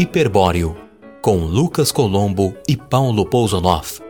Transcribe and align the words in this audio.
Hiperbóreo, 0.00 0.74
com 1.20 1.44
Lucas 1.44 1.92
Colombo 1.92 2.56
e 2.66 2.74
Paulo 2.74 3.26
Pousonoff. 3.26 4.00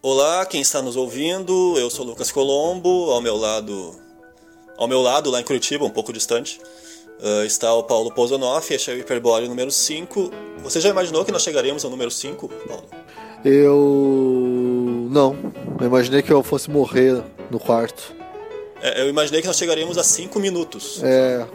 Olá, 0.00 0.46
quem 0.46 0.60
está 0.60 0.80
nos 0.80 0.94
ouvindo? 0.94 1.76
Eu 1.76 1.90
sou 1.90 2.06
Lucas 2.06 2.30
Colombo, 2.30 3.10
ao 3.10 3.20
meu 3.20 3.36
lado, 3.36 3.96
ao 4.76 4.86
meu 4.86 5.02
lado 5.02 5.28
lá 5.28 5.40
em 5.40 5.44
Curitiba, 5.44 5.84
um 5.84 5.90
pouco 5.90 6.12
distante, 6.12 6.60
uh, 7.18 7.44
está 7.44 7.74
o 7.74 7.82
Paulo 7.82 8.14
Pousonoff, 8.14 8.72
este 8.72 8.92
é 8.92 8.94
o 8.94 8.98
Hiperbóreo 8.98 9.48
número 9.48 9.72
5. 9.72 10.30
Você 10.62 10.80
já 10.80 10.90
imaginou 10.90 11.24
que 11.24 11.32
nós 11.32 11.42
chegaríamos 11.42 11.84
ao 11.84 11.90
número 11.90 12.12
5, 12.12 12.48
Paulo? 12.48 12.86
Eu. 13.44 14.41
Não. 15.12 15.36
Eu 15.78 15.86
imaginei 15.86 16.22
que 16.22 16.32
eu 16.32 16.42
fosse 16.42 16.70
morrer 16.70 17.22
no 17.50 17.60
quarto. 17.60 18.16
É, 18.80 19.02
eu 19.02 19.10
imaginei 19.10 19.42
que 19.42 19.46
nós 19.46 19.58
chegaríamos 19.58 19.98
a 19.98 20.02
5 20.02 20.40
minutos. 20.40 21.02
É. 21.04 21.46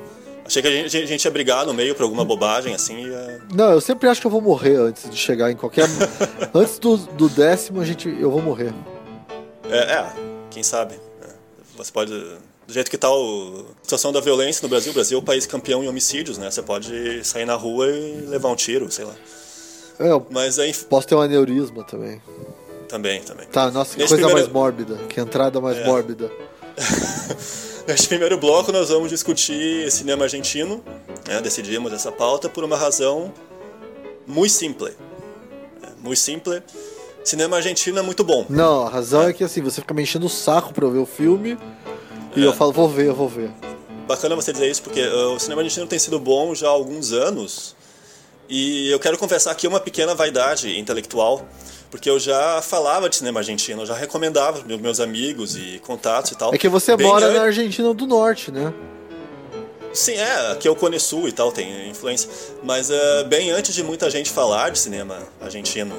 Achei 0.46 0.62
que 0.62 0.68
a 0.68 0.72
gente, 0.72 0.96
a 0.96 1.06
gente 1.08 1.26
ia 1.26 1.32
brigar 1.32 1.66
no 1.66 1.74
meio 1.74 1.96
por 1.96 2.04
alguma 2.04 2.24
bobagem, 2.24 2.76
assim. 2.76 3.08
Ia... 3.08 3.42
Não, 3.52 3.72
eu 3.72 3.82
sempre 3.82 4.08
acho 4.08 4.22
que 4.22 4.28
eu 4.28 4.32
vou 4.32 4.42
morrer 4.42 4.76
antes 4.76 5.10
de 5.10 5.18
chegar 5.18 5.52
em 5.52 5.56
qualquer. 5.56 5.88
antes 6.54 6.78
do, 6.78 6.98
do 6.98 7.28
décimo, 7.28 7.82
a 7.82 7.86
gente, 7.86 8.08
eu 8.08 8.30
vou 8.30 8.44
morrer. 8.44 8.72
É, 9.70 9.78
é 9.78 10.14
quem 10.52 10.62
sabe. 10.62 10.94
É. 11.24 11.28
Você 11.78 11.92
pode. 11.92 12.12
Do 12.12 12.74
jeito 12.74 12.92
que 12.92 12.98
tá 12.98 13.08
a 13.08 13.82
situação 13.82 14.12
da 14.12 14.20
violência 14.20 14.62
no 14.62 14.70
Brasil, 14.70 14.92
o 14.92 14.94
Brasil 14.94 15.18
é 15.18 15.22
o 15.22 15.24
país 15.24 15.48
campeão 15.48 15.84
em 15.84 15.88
homicídios, 15.88 16.38
né? 16.38 16.52
Você 16.52 16.62
pode 16.62 17.26
sair 17.26 17.46
na 17.46 17.56
rua 17.56 17.88
e 17.90 18.26
levar 18.28 18.50
um 18.50 18.56
tiro, 18.56 18.92
sei 18.92 19.06
lá. 19.06 19.16
É, 20.00 20.12
eu 20.12 20.26
Mas 20.30 20.60
aí. 20.60 20.74
posso 20.74 21.08
ter 21.08 21.16
um 21.16 21.22
aneurisma 21.22 21.84
também. 21.84 22.22
Também, 22.88 23.22
também. 23.22 23.46
Tá, 23.48 23.70
nossa, 23.72 23.94
que 23.96 24.00
Nesse 24.02 24.14
coisa 24.14 24.26
primeiro- 24.28 24.34
mais 24.34 24.48
mórbida. 24.54 24.96
Que 25.10 25.20
entrada 25.20 25.60
mais 25.60 25.78
É. 25.78 25.86
mórbida. 25.86 26.32
Neste 27.88 28.08
primeiro 28.08 28.38
bloco 28.38 28.72
nós 28.72 28.90
vamos 28.90 29.10
discutir 29.10 29.90
cinema 29.92 30.24
argentino. 30.26 30.84
né? 31.28 31.42
Decidimos 31.42 31.92
essa 31.92 32.12
pauta 32.12 32.48
por 32.50 32.64
uma 32.64 32.78
razão 32.78 33.34
muito 34.26 34.52
simples. 34.54 34.94
É, 35.84 35.88
muito 36.02 36.20
simples. 36.20 36.62
Cinema 37.24 37.58
argentino 37.58 38.00
é 38.00 38.02
muito 38.02 38.24
bom. 38.24 38.46
Não, 38.50 38.88
a 38.88 38.90
razão 38.90 39.24
é 39.24 39.34
que 39.34 39.44
assim, 39.44 39.62
você 39.62 39.82
fica 39.82 39.94
me 39.94 40.04
enchendo 40.04 40.26
o 40.26 40.30
saco 40.30 40.74
pra 40.74 40.86
eu 40.86 40.92
ver 40.92 41.00
o 41.00 41.06
filme. 41.06 41.58
E 42.36 42.44
eu 42.44 42.54
falo, 42.54 42.72
vou 42.72 42.88
ver, 42.88 43.08
eu 43.08 43.16
vou 43.16 43.28
ver. 43.28 43.50
Bacana 44.08 44.36
você 44.36 44.54
dizer 44.54 44.70
isso, 44.70 44.82
porque 44.84 45.02
uh, 45.02 45.34
o 45.34 45.40
cinema 45.40 45.62
argentino 45.62 45.86
tem 45.88 45.98
sido 46.00 46.20
bom 46.20 46.54
já 46.56 46.68
há 46.68 46.70
alguns 46.70 47.12
anos. 47.12 47.76
E 48.48 48.90
eu 48.90 49.00
quero 49.00 49.18
confessar 49.18 49.52
aqui 49.52 49.68
uma 49.68 49.80
pequena 49.82 50.16
vaidade 50.16 50.78
intelectual, 50.80 51.46
porque 51.90 52.10
eu 52.10 52.20
já 52.20 52.62
falava 52.62 53.10
de 53.10 53.16
cinema 53.16 53.40
argentino, 53.40 53.82
eu 53.82 53.86
já 53.86 53.96
recomendava 53.96 54.62
para 54.62 54.78
meus 54.78 55.00
amigos 55.00 55.56
e 55.56 55.80
contatos 55.86 56.32
e 56.32 56.36
tal. 56.36 56.54
É 56.54 56.58
que 56.58 56.68
você 56.68 56.96
Bem 56.96 57.08
mora 57.08 57.32
na 57.32 57.42
Argentina 57.42 57.94
do 57.94 58.06
Norte, 58.06 58.52
né? 58.52 58.74
Sim, 59.94 60.14
é, 60.14 60.52
aqui 60.52 60.68
é 60.68 60.72
o 60.72 60.76
Cone 60.76 61.00
Sul 61.00 61.28
e 61.28 61.32
tal, 61.32 61.52
tem 61.52 61.90
influência. 61.90 62.30
Mas 62.64 62.90
uh, 62.90 63.26
bem 63.28 63.52
antes 63.52 63.74
de 63.74 63.84
muita 63.84 64.10
gente 64.10 64.30
falar 64.30 64.70
de 64.70 64.78
cinema 64.78 65.18
argentino, 65.42 65.96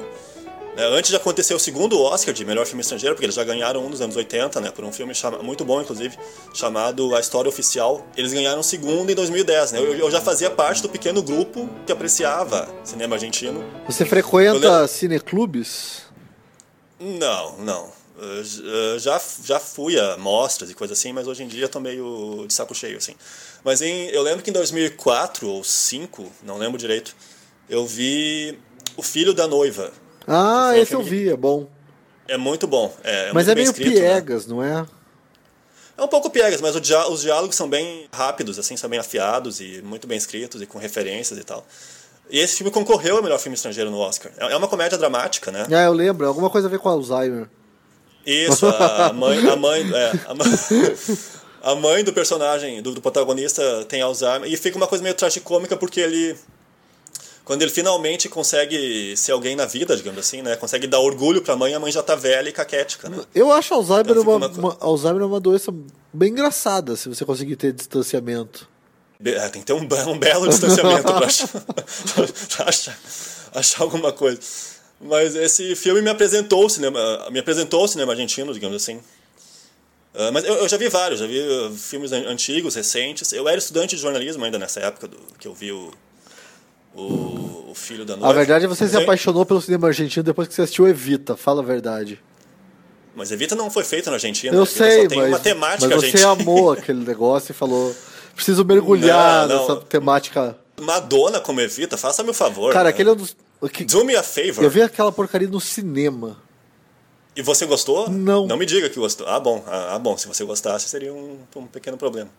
antes 0.77 1.09
de 1.09 1.15
acontecer 1.15 1.53
o 1.53 1.59
segundo 1.59 1.99
Oscar 2.01 2.33
de 2.33 2.45
melhor 2.45 2.65
filme 2.65 2.81
estrangeiro, 2.81 3.15
porque 3.15 3.25
eles 3.25 3.35
já 3.35 3.43
ganharam 3.43 3.85
um 3.85 3.89
nos 3.89 4.01
anos 4.01 4.15
80, 4.15 4.61
né, 4.61 4.71
por 4.71 4.85
um 4.85 4.91
filme 4.91 5.13
chama- 5.13 5.39
muito 5.43 5.65
bom, 5.65 5.81
inclusive, 5.81 6.17
chamado 6.53 7.15
A 7.15 7.19
História 7.19 7.49
Oficial. 7.49 8.05
Eles 8.15 8.31
ganharam 8.31 8.61
o 8.61 8.63
segundo 8.63 9.11
em 9.11 9.15
2010, 9.15 9.73
né? 9.73 9.79
Eu, 9.79 9.93
eu 9.95 10.11
já 10.11 10.21
fazia 10.21 10.49
parte 10.49 10.81
do 10.81 10.89
pequeno 10.89 11.21
grupo 11.21 11.69
que 11.85 11.91
apreciava 11.91 12.67
cinema 12.83 13.15
argentino. 13.15 13.63
Você 13.87 14.03
Eu 14.03 14.07
frequenta 14.07 14.87
cineclubes? 14.87 16.03
Não, 16.99 17.57
não. 17.59 17.99
Uh, 18.17 18.99
já, 18.99 19.19
já 19.45 19.59
fui 19.61 19.97
a 19.97 20.17
mostras 20.17 20.69
e 20.69 20.73
coisa 20.73 20.91
assim, 20.93 21.13
mas 21.13 21.25
hoje 21.25 21.41
em 21.43 21.47
dia 21.47 21.63
eu 21.65 21.69
tô 21.69 21.79
meio 21.79 22.45
de 22.45 22.53
saco 22.53 22.75
cheio, 22.75 22.97
assim. 22.97 23.15
Mas 23.63 23.81
em, 23.81 24.07
eu 24.09 24.21
lembro 24.21 24.43
que 24.43 24.49
em 24.49 24.53
2004 24.53 25.47
ou 25.47 25.55
2005, 25.61 26.29
não 26.43 26.57
lembro 26.57 26.77
direito, 26.77 27.15
eu 27.69 27.85
vi 27.85 28.59
O 28.97 29.01
Filho 29.01 29.33
da 29.33 29.47
Noiva. 29.47 29.91
Ah, 30.27 30.77
esse 30.77 30.93
eu 30.93 31.01
vi, 31.01 31.29
é 31.29 31.35
bom. 31.35 31.67
É 32.27 32.37
muito 32.37 32.67
bom. 32.67 32.93
É, 33.03 33.31
Mas 33.33 33.47
muito 33.47 33.51
é 33.51 33.55
meio 33.55 33.69
escrito, 33.71 33.89
né? 33.95 33.95
piegas, 34.01 34.45
não 34.45 34.63
é? 34.63 34.85
É 35.97 36.01
um 36.01 36.07
pouco 36.07 36.29
piegas, 36.29 36.61
mas 36.61 36.79
dia- 36.79 37.07
os 37.09 37.21
diálogos 37.21 37.55
são 37.55 37.67
bem 37.69 38.07
rápidos, 38.13 38.57
assim, 38.57 38.77
são 38.77 38.89
bem 38.89 38.99
afiados 38.99 39.59
e 39.59 39.81
muito 39.83 40.07
bem 40.07 40.17
escritos 40.17 40.61
e 40.61 40.65
com 40.65 40.77
referências 40.79 41.37
e 41.37 41.43
tal. 41.43 41.65
E 42.29 42.39
esse 42.39 42.57
filme 42.57 42.71
concorreu 42.71 43.17
ao 43.17 43.23
melhor 43.23 43.39
filme 43.39 43.55
estrangeiro 43.55 43.89
no 43.89 43.97
Oscar. 43.97 44.31
É 44.37 44.53
é 44.53 44.55
uma 44.55 44.67
comédia 44.67 44.97
dramática, 44.97 45.51
né? 45.51 45.65
Ah, 45.69 45.83
eu 45.83 45.91
lembro, 45.93 46.25
alguma 46.27 46.49
coisa 46.49 46.67
a 46.67 46.71
ver 46.71 46.79
com 46.79 46.87
Alzheimer. 46.87 47.49
Isso, 48.25 48.65
a 48.67 49.11
mãe, 49.15 49.39
a 49.49 49.55
mãe, 49.55 49.81
é, 49.93 50.11
a 50.27 50.33
mãe, 50.35 50.47
a 51.63 51.75
mãe 51.75 52.03
do 52.03 52.13
personagem, 52.13 52.81
do, 52.81 52.93
do 52.93 53.01
protagonista 53.01 53.83
tem 53.89 54.01
Alzheimer 54.01 54.49
e 54.49 54.55
fica 54.55 54.77
uma 54.77 54.87
coisa 54.87 55.03
meio 55.03 55.15
tragicômica 55.15 55.75
porque 55.75 55.99
ele 55.99 56.37
quando 57.49 57.63
ele 57.63 57.71
finalmente 57.71 58.29
consegue 58.29 59.17
ser 59.17 59.31
alguém 59.31 59.55
na 59.55 59.65
vida, 59.65 59.97
digamos 59.97 60.19
assim, 60.19 60.43
né? 60.43 60.55
Consegue 60.55 60.85
dar 60.85 60.99
orgulho 60.99 61.41
pra 61.41 61.55
mãe, 61.55 61.73
a 61.73 61.79
mãe 61.79 61.91
já 61.91 62.03
tá 62.03 62.13
velha 62.13 62.47
e 62.47 62.51
caquética, 62.51 63.09
né? 63.09 63.17
Eu 63.33 63.51
acho 63.51 63.73
Alzheimer, 63.73 64.15
Então 64.15 64.21
uma, 64.37 64.47
uma 64.49 64.77
Alzheimer 64.79 65.23
é 65.23 65.25
uma 65.25 65.39
doença 65.39 65.73
bem 66.13 66.29
engraçada 66.29 66.95
se 66.95 67.09
você 67.09 67.25
conseguir 67.25 67.55
ter 67.55 67.73
distanciamento. 67.73 68.69
Be- 69.19 69.33
é, 69.33 69.49
tem 69.49 69.61
que 69.63 69.65
ter 69.65 69.73
um, 69.73 69.79
um 69.81 70.19
belo 70.19 70.47
distanciamento 70.47 71.01
pra 71.01 71.25
achar, 71.25 71.47
pra 72.55 72.65
achar, 72.69 72.99
achar 73.55 73.81
alguma 73.81 74.11
coisa. 74.13 74.39
Mas 75.01 75.35
esse 75.35 75.75
filme 75.75 76.03
me 76.03 76.09
apresentou 76.11 76.67
o 76.67 76.69
cinema, 76.69 77.29
me 77.31 77.39
apresentou 77.39 77.83
o 77.83 77.87
cinema 77.87 78.11
argentino, 78.11 78.53
digamos 78.53 78.75
assim. 78.75 78.99
Ah, 80.13 80.29
mas 80.31 80.45
eu, 80.45 80.53
eu 80.53 80.69
já 80.69 80.77
vi 80.77 80.87
vários, 80.87 81.19
já 81.19 81.25
vi 81.25 81.39
uh, 81.39 81.73
filmes 81.75 82.11
an- 82.11 82.27
antigos, 82.27 82.75
recentes. 82.75 83.33
Eu 83.33 83.49
era 83.49 83.57
estudante 83.57 83.95
de 83.95 84.01
jornalismo 84.03 84.45
ainda 84.45 84.59
nessa 84.59 84.79
época 84.81 85.07
do, 85.07 85.17
que 85.39 85.47
eu 85.47 85.53
vi 85.55 85.71
o, 85.71 85.91
o 86.95 87.38
Filho 87.79 88.05
da 88.05 88.15
Noiva. 88.15 88.29
A 88.29 88.33
verdade 88.33 88.65
é 88.65 88.67
que 88.67 88.75
você 88.75 88.87
se 88.87 88.95
apaixonou 88.97 89.45
pelo 89.45 89.61
cinema 89.61 89.87
argentino 89.87 90.23
depois 90.23 90.47
que 90.47 90.53
você 90.53 90.61
assistiu 90.63 90.87
Evita, 90.87 91.35
fala 91.35 91.61
a 91.61 91.65
verdade. 91.65 92.21
Mas 93.15 93.31
Evita 93.31 93.55
não 93.55 93.69
foi 93.71 93.83
feito 93.83 94.07
na 94.07 94.13
Argentina. 94.17 94.55
Eu 94.55 94.63
Evita 94.63 94.77
sei, 94.77 95.01
só 95.03 95.07
tem 95.09 95.17
mas, 95.17 95.29
uma 95.29 95.39
temática 95.39 95.87
mas 95.87 95.95
você 95.99 96.05
argentina. 96.17 96.31
amou 96.31 96.71
aquele 96.73 97.03
negócio 97.03 97.51
e 97.51 97.55
falou: 97.55 97.95
preciso 98.35 98.63
mergulhar 98.63 99.47
Não, 99.47 99.55
não. 99.55 99.61
nessa 99.67 99.75
temática. 99.85 100.57
Madonna 100.79 101.39
como 101.41 101.59
Evita, 101.59 101.97
faça-me 101.97 102.29
o 102.29 102.33
favor. 102.33 102.71
Cara, 102.71 102.85
né? 102.85 102.89
aquele 102.91 103.09
é 103.09 103.11
um 103.13 103.15
dos. 103.15 103.35
que- 103.73 103.83
Do 103.85 104.05
me 104.05 104.15
a 104.15 104.23
favor. 104.23 104.63
Eu 104.63 104.69
vi 104.69 104.81
aquela 104.81 105.11
porcaria 105.11 105.47
no 105.47 105.59
cinema. 105.59 106.37
E 107.35 107.41
você 107.41 107.65
gostou? 107.65 108.09
Não. 108.09 108.47
Não 108.47 108.57
me 108.57 108.65
diga 108.65 108.89
que 108.89 108.99
gostou. 108.99 109.27
Ah, 109.27 109.39
bom. 109.39 109.63
Ah, 109.67 109.95
ah, 109.95 109.99
bom. 109.99 110.17
Se 110.17 110.27
você 110.27 110.43
gostasse, 110.43 110.87
seria 110.89 111.13
um, 111.13 111.37
um 111.55 111.67
pequeno 111.67 111.97
problema. 111.97 112.29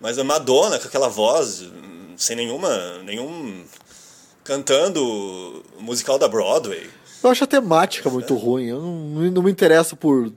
Mas 0.00 0.18
a 0.18 0.24
Madonna, 0.24 0.78
com 0.78 0.88
aquela 0.88 1.08
voz, 1.08 1.62
hum, 1.62 2.14
sem 2.16 2.34
nenhuma. 2.36 2.98
nenhum. 3.04 3.64
Cantando 4.44 5.64
musical 5.80 6.18
da 6.18 6.28
Broadway. 6.28 6.88
Eu 7.22 7.30
acho 7.30 7.42
a 7.44 7.46
temática 7.46 8.10
muito 8.10 8.34
ruim. 8.34 8.66
Eu 8.66 8.80
não, 8.80 8.94
não 9.30 9.42
me 9.42 9.50
interesso 9.50 9.96
por 9.96 10.30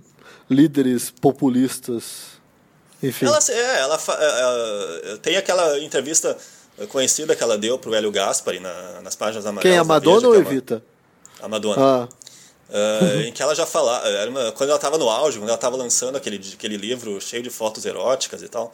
líderes 0.49 1.11
populistas. 1.11 2.37
Enfim. 3.03 3.25
Ela, 3.25 3.39
é, 3.49 3.79
ela 3.81 3.97
fa- 3.99 4.17
é, 4.19 5.11
é, 5.13 5.17
tem 5.17 5.35
aquela 5.35 5.77
entrevista 5.79 6.35
conhecida 6.89 7.35
que 7.35 7.43
ela 7.43 7.57
deu 7.57 7.77
pro 7.77 7.93
Hélio 7.93 8.11
Gaspari 8.11 8.59
na- 8.59 9.01
nas 9.01 9.15
páginas 9.15 9.45
amarelas. 9.45 9.63
Quem 9.63 9.73
é 9.73 9.77
a 9.79 9.83
Madonna 9.83 10.15
Veja, 10.15 10.27
ou 10.27 10.33
que 10.33 10.39
é 10.39 10.41
uma- 10.41 10.51
Evita? 10.51 10.83
A 11.41 11.47
Madonna. 11.47 11.81
Ah, 11.81 12.07
Uh, 12.69 13.21
em 13.21 13.31
que 13.31 13.41
ela 13.41 13.55
já 13.55 13.65
falava, 13.65 14.05
uma- 14.27 14.51
quando 14.51 14.71
ela 14.71 14.75
estava 14.77 14.97
no 14.97 15.09
auge, 15.09 15.37
quando 15.37 15.47
ela 15.47 15.55
estava 15.55 15.77
lançando 15.77 16.17
aquele, 16.17 16.35
aquele 16.53 16.75
livro 16.75 17.17
cheio 17.21 17.41
de 17.41 17.49
fotos 17.49 17.85
eróticas 17.85 18.41
e 18.41 18.49
tal, 18.49 18.73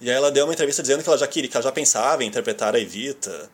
e 0.00 0.08
aí 0.08 0.16
ela 0.16 0.30
deu 0.30 0.46
uma 0.46 0.54
entrevista 0.54 0.80
dizendo 0.80 1.02
que 1.02 1.08
ela 1.10 1.18
já 1.18 1.26
queria, 1.26 1.50
que 1.50 1.54
ela 1.54 1.62
já 1.64 1.70
pensava 1.70 2.24
em 2.24 2.28
interpretar 2.28 2.74
a 2.74 2.80
Evita 2.80 3.50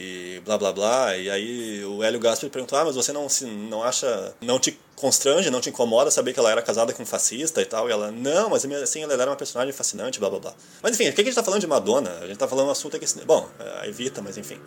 e 0.00 0.40
blá 0.44 0.56
blá 0.56 0.72
blá, 0.72 1.16
e 1.16 1.28
aí 1.28 1.84
o 1.84 2.02
Hélio 2.04 2.20
Gaspari 2.20 2.50
perguntou, 2.50 2.78
ah, 2.78 2.84
mas 2.84 2.94
você 2.94 3.12
não 3.12 3.28
se 3.28 3.44
não 3.44 3.82
acha, 3.82 4.32
não 4.40 4.58
te 4.60 4.78
constrange, 4.94 5.50
não 5.50 5.60
te 5.60 5.70
incomoda 5.70 6.10
saber 6.10 6.32
que 6.32 6.38
ela 6.38 6.50
era 6.50 6.62
casada 6.62 6.92
com 6.92 7.02
um 7.02 7.06
fascista 7.06 7.60
e 7.60 7.64
tal, 7.64 7.88
e 7.88 7.92
ela, 7.92 8.10
não, 8.12 8.50
mas 8.50 8.64
assim, 8.64 9.02
ela 9.02 9.12
era 9.12 9.28
uma 9.30 9.36
personagem 9.36 9.72
fascinante, 9.72 10.20
blá 10.20 10.30
blá 10.30 10.38
blá. 10.38 10.54
Mas 10.82 10.92
enfim, 10.94 11.08
o 11.08 11.12
que 11.12 11.20
a 11.20 11.24
gente 11.24 11.34
tá 11.34 11.42
falando 11.42 11.60
de 11.60 11.66
Madonna? 11.66 12.10
A 12.20 12.26
gente 12.26 12.36
tá 12.36 12.46
falando 12.46 12.68
um 12.68 12.70
assunto 12.70 12.96
que, 12.98 13.06
bom, 13.24 13.48
a 13.80 13.86
Evita, 13.88 14.22
mas 14.22 14.36
enfim, 14.38 14.58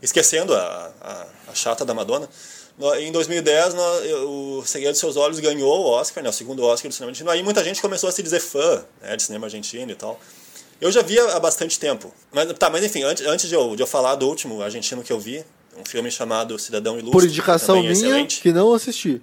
esquecendo 0.00 0.54
a, 0.54 0.92
a, 1.00 1.26
a 1.52 1.54
chata 1.54 1.84
da 1.84 1.94
Madonna, 1.94 2.28
Em 2.98 3.12
2010, 3.12 3.74
no- 3.74 4.58
o 4.60 4.66
Segredo 4.66 4.92
dos 4.92 5.00
Seus 5.00 5.16
Olhos 5.16 5.38
ganhou 5.38 5.80
o 5.80 5.86
Oscar, 5.90 6.22
né, 6.24 6.30
o 6.30 6.32
segundo 6.32 6.64
Oscar 6.64 6.88
do 6.88 6.94
cinema 6.94 7.10
argentino. 7.10 7.30
Aí 7.30 7.42
muita 7.42 7.62
gente 7.62 7.80
começou 7.82 8.08
a 8.08 8.12
se 8.12 8.22
dizer 8.22 8.40
fã 8.40 8.84
né, 9.00 9.14
de 9.16 9.22
cinema 9.22 9.46
argentino 9.46 9.92
e 9.92 9.94
tal. 9.94 10.18
Eu 10.82 10.90
já 10.90 11.00
via 11.00 11.24
há 11.36 11.38
bastante 11.38 11.78
tempo. 11.78 12.12
Mas, 12.32 12.52
tá, 12.54 12.68
mas 12.68 12.82
enfim, 12.84 13.04
antes, 13.04 13.24
antes 13.24 13.48
de, 13.48 13.54
eu, 13.54 13.76
de 13.76 13.82
eu 13.82 13.86
falar 13.86 14.16
do 14.16 14.26
último 14.28 14.60
argentino 14.60 15.00
que 15.02 15.12
eu 15.12 15.20
vi, 15.20 15.44
um 15.78 15.84
filme 15.84 16.10
chamado 16.10 16.58
Cidadão 16.58 16.94
Ilustre. 16.98 17.12
por 17.12 17.22
que 17.22 17.28
indicação 17.28 17.76
também 17.76 17.90
é 17.90 17.92
minha, 17.94 18.06
excelente. 18.08 18.40
que 18.42 18.52
não 18.52 18.74
assisti. 18.74 19.22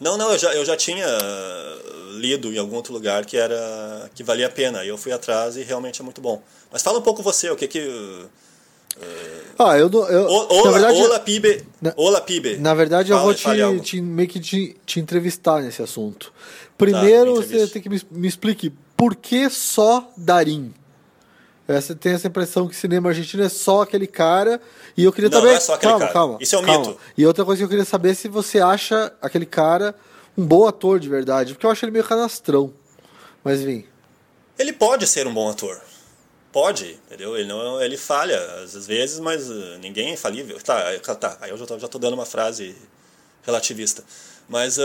Não, 0.00 0.16
não, 0.16 0.30
eu 0.32 0.38
já, 0.38 0.54
eu 0.54 0.64
já 0.64 0.76
tinha 0.76 1.06
lido 2.12 2.52
em 2.52 2.58
algum 2.58 2.76
outro 2.76 2.92
lugar 2.92 3.24
que 3.26 3.36
era 3.36 4.08
que 4.14 4.22
valia 4.22 4.46
a 4.46 4.50
pena. 4.50 4.84
E 4.84 4.88
eu 4.88 4.96
fui 4.96 5.10
atrás 5.10 5.56
e 5.56 5.62
realmente 5.62 6.00
é 6.00 6.04
muito 6.04 6.20
bom. 6.20 6.40
Mas 6.72 6.80
fala 6.82 6.98
um 7.00 7.02
pouco 7.02 7.22
você, 7.24 7.50
o 7.50 7.56
que 7.56 7.66
que 7.66 7.80
Ah, 9.58 9.76
eu, 9.78 9.90
eu 9.90 10.24
ou, 10.26 10.64
na 10.64 10.70
verdade, 10.70 11.00
ou 11.00 11.08
Lapibe. 11.08 11.66
na- 11.82 11.92
ou 11.96 12.08
Lapibe. 12.10 12.56
na 12.58 12.72
verdade 12.74 13.10
eu 13.10 13.16
Fala- 13.16 13.32
vou 13.32 13.38
fale 13.38 13.80
te, 13.80 13.84
te- 13.96 14.00
meio 14.00 14.28
que 14.28 14.38
te, 14.40 14.76
te 14.86 15.00
entrevistar 15.00 15.60
nesse 15.60 15.82
assunto. 15.82 16.32
Primeiro, 16.78 17.36
me 17.36 17.44
você 17.44 17.66
tem 17.66 17.82
que 17.82 17.88
me, 17.88 18.00
me 18.12 18.28
explique 18.28 18.72
por 18.96 19.16
que 19.16 19.50
só 19.50 20.08
Darim? 20.16 20.72
Você 21.66 21.94
tem 21.94 22.12
essa 22.12 22.26
impressão 22.28 22.68
que 22.68 22.76
cinema 22.76 23.08
argentino 23.08 23.42
é 23.42 23.48
só 23.48 23.82
aquele 23.82 24.06
cara. 24.06 24.60
E 24.96 25.04
eu 25.04 25.12
queria 25.12 25.30
Não, 25.30 25.38
também. 25.38 25.52
não 25.52 25.56
é 25.56 25.60
só 25.60 25.74
aquele 25.74 25.92
calma, 25.92 26.00
cara. 26.06 26.12
calma. 26.12 26.38
Isso 26.40 26.54
é 26.54 26.58
um 26.58 26.62
calma. 26.64 26.86
mito. 26.88 27.00
E 27.16 27.26
outra 27.26 27.44
coisa 27.44 27.58
que 27.60 27.64
eu 27.64 27.68
queria 27.68 27.84
saber 27.84 28.10
é 28.10 28.14
se 28.14 28.28
você 28.28 28.60
acha 28.60 29.12
aquele 29.22 29.46
cara 29.46 29.94
um 30.36 30.44
bom 30.44 30.66
ator 30.66 31.00
de 31.00 31.08
verdade. 31.08 31.54
Porque 31.54 31.64
eu 31.64 31.70
acho 31.70 31.84
ele 31.84 31.92
meio 31.92 32.04
canastrão. 32.04 32.72
Mas 33.42 33.60
enfim. 33.60 33.86
Ele 34.58 34.72
pode 34.72 35.06
ser 35.06 35.26
um 35.26 35.32
bom 35.32 35.48
ator. 35.48 35.80
Pode, 36.52 37.00
entendeu? 37.06 37.36
Ele, 37.36 37.48
não, 37.48 37.82
ele 37.82 37.96
falha 37.96 38.38
às 38.62 38.86
vezes, 38.86 39.18
mas 39.18 39.50
uh, 39.50 39.78
ninguém 39.80 40.10
é 40.10 40.12
infalível. 40.12 40.56
Tá, 40.62 40.86
aí- 40.88 41.00
tá 41.00 41.36
aí 41.40 41.50
eu 41.50 41.56
já 41.56 41.66
tô, 41.66 41.78
já 41.78 41.88
tô 41.88 41.98
dando 41.98 42.14
uma 42.14 42.26
frase 42.26 42.76
relativista. 43.42 44.04
Mas 44.48 44.78
uh, 44.78 44.82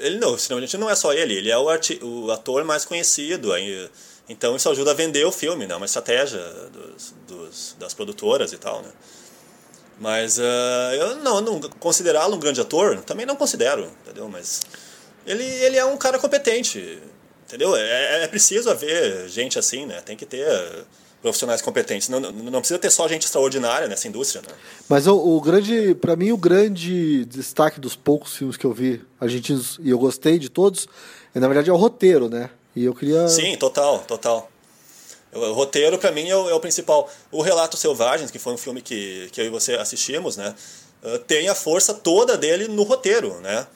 ele 0.00 0.18
não, 0.18 0.38
senão 0.38 0.58
a 0.58 0.60
gente 0.60 0.76
não 0.76 0.88
é 0.88 0.94
só 0.94 1.12
ele, 1.12 1.34
ele 1.34 1.50
é 1.50 1.56
o, 1.56 1.66
o 2.02 2.30
ator 2.30 2.62
mais 2.64 2.84
conhecido. 2.84 3.52
Aí, 3.52 3.90
então 4.28 4.56
isso 4.56 4.68
ajuda 4.70 4.92
a 4.92 4.94
vender 4.94 5.24
o 5.24 5.32
filme, 5.32 5.66
né? 5.66 5.74
Uma 5.74 5.86
estratégia 5.86 6.40
dos, 6.72 7.14
dos, 7.26 7.76
das 7.78 7.92
produtoras 7.92 8.52
e 8.52 8.58
tal, 8.58 8.82
né? 8.82 8.88
Mas 10.00 10.38
uh, 10.38 10.94
eu 10.98 11.16
não, 11.16 11.40
não 11.40 11.60
considerá-lo 11.78 12.34
um 12.34 12.40
grande 12.40 12.60
ator, 12.60 13.00
também 13.02 13.26
não 13.26 13.36
considero, 13.36 13.90
entendeu? 14.02 14.28
Mas 14.28 14.62
ele, 15.26 15.44
ele 15.44 15.76
é 15.76 15.84
um 15.84 15.96
cara 15.96 16.18
competente, 16.18 16.98
entendeu? 17.46 17.76
É, 17.76 18.24
é 18.24 18.26
preciso 18.26 18.70
haver 18.70 19.28
gente 19.28 19.58
assim, 19.58 19.86
né? 19.86 20.00
Tem 20.00 20.16
que 20.16 20.26
ter 20.26 20.46
profissionais 21.24 21.62
competentes. 21.62 22.08
Não, 22.08 22.20
não, 22.20 22.32
não 22.32 22.60
precisa 22.60 22.78
ter 22.78 22.90
só 22.90 23.08
gente 23.08 23.24
extraordinária 23.24 23.88
nessa 23.88 24.06
indústria, 24.08 24.42
né? 24.42 24.54
Mas 24.88 25.06
o, 25.06 25.16
o 25.16 25.40
grande, 25.40 25.94
para 25.94 26.16
mim, 26.16 26.32
o 26.32 26.36
grande 26.36 27.24
destaque 27.24 27.80
dos 27.80 27.96
poucos 27.96 28.36
filmes 28.36 28.56
que 28.56 28.66
eu 28.66 28.72
vi 28.72 29.02
argentinos 29.18 29.78
e 29.82 29.90
eu 29.90 29.98
gostei 29.98 30.38
de 30.38 30.50
todos, 30.50 30.86
é, 31.34 31.40
na 31.40 31.46
verdade 31.46 31.70
é 31.70 31.72
o 31.72 31.76
roteiro, 31.76 32.28
né? 32.28 32.50
E 32.74 32.84
eu 32.84 32.94
queria. 32.94 33.28
Sim, 33.28 33.56
total, 33.56 34.00
total. 34.00 34.50
O, 35.32 35.52
roteiro, 35.52 35.98
para 35.98 36.12
mim, 36.12 36.28
é 36.28 36.36
o, 36.36 36.48
é 36.50 36.54
o 36.54 36.60
principal. 36.60 37.10
O 37.30 37.42
Relato 37.42 37.76
Selvagens, 37.76 38.30
que 38.30 38.38
foi 38.38 38.52
um 38.52 38.58
filme 38.58 38.80
que, 38.80 39.28
que 39.32 39.40
eu 39.40 39.46
e 39.46 39.48
você 39.48 39.74
assistimos, 39.74 40.36
né? 40.36 40.54
uh, 41.04 41.18
tem 41.20 41.48
a 41.48 41.54
força 41.54 41.92
toda 41.92 42.36
dele 42.36 42.66
no 42.66 42.82
roteiro, 42.82 43.38
né? 43.40 43.66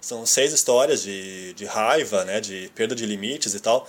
São 0.00 0.24
seis 0.24 0.52
histórias 0.52 1.02
de, 1.02 1.52
de 1.54 1.64
raiva, 1.64 2.24
né? 2.24 2.40
De 2.40 2.70
perda 2.74 2.94
de 2.94 3.04
limites 3.04 3.54
e 3.54 3.60
tal. 3.60 3.86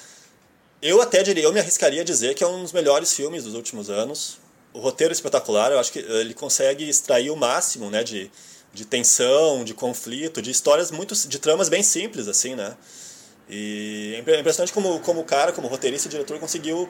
Eu 0.82 1.02
até 1.02 1.24
diria, 1.24 1.44
eu 1.44 1.54
me 1.54 1.60
arriscaria 1.60 2.02
a 2.02 2.06
dizer 2.06 2.36
que 2.36 2.44
é 2.44 2.48
um 2.48 2.62
dos 2.62 2.74
melhores 2.74 3.14
filmes 3.14 3.44
dos 3.44 3.54
últimos 3.54 3.90
anos. 3.90 4.38
O 4.74 4.80
roteiro 4.80 5.12
é 5.12 5.16
espetacular, 5.16 5.72
eu 5.72 5.80
acho 5.80 5.92
que 5.92 6.00
ele 6.00 6.34
consegue 6.34 6.88
extrair 6.88 7.32
o 7.32 7.36
máximo, 7.36 7.90
né, 7.90 8.04
de, 8.04 8.32
de 8.72 8.86
tensão, 8.86 9.64
de 9.64 9.74
conflito, 9.74 10.42
de 10.42 10.52
histórias 10.52 10.92
muito 10.92 11.16
de 11.28 11.40
tramas 11.40 11.70
bem 11.70 11.82
simples 11.82 12.28
assim, 12.28 12.56
né? 12.56 12.78
E 13.50 14.14
é 14.16 14.32
é 14.32 14.40
impressionante 14.40 14.72
como 14.72 15.00
como 15.00 15.22
o 15.22 15.24
cara, 15.24 15.52
como 15.52 15.68
roteirista 15.68 16.08
e 16.08 16.12
diretor 16.12 16.40
conseguiu 16.40 16.88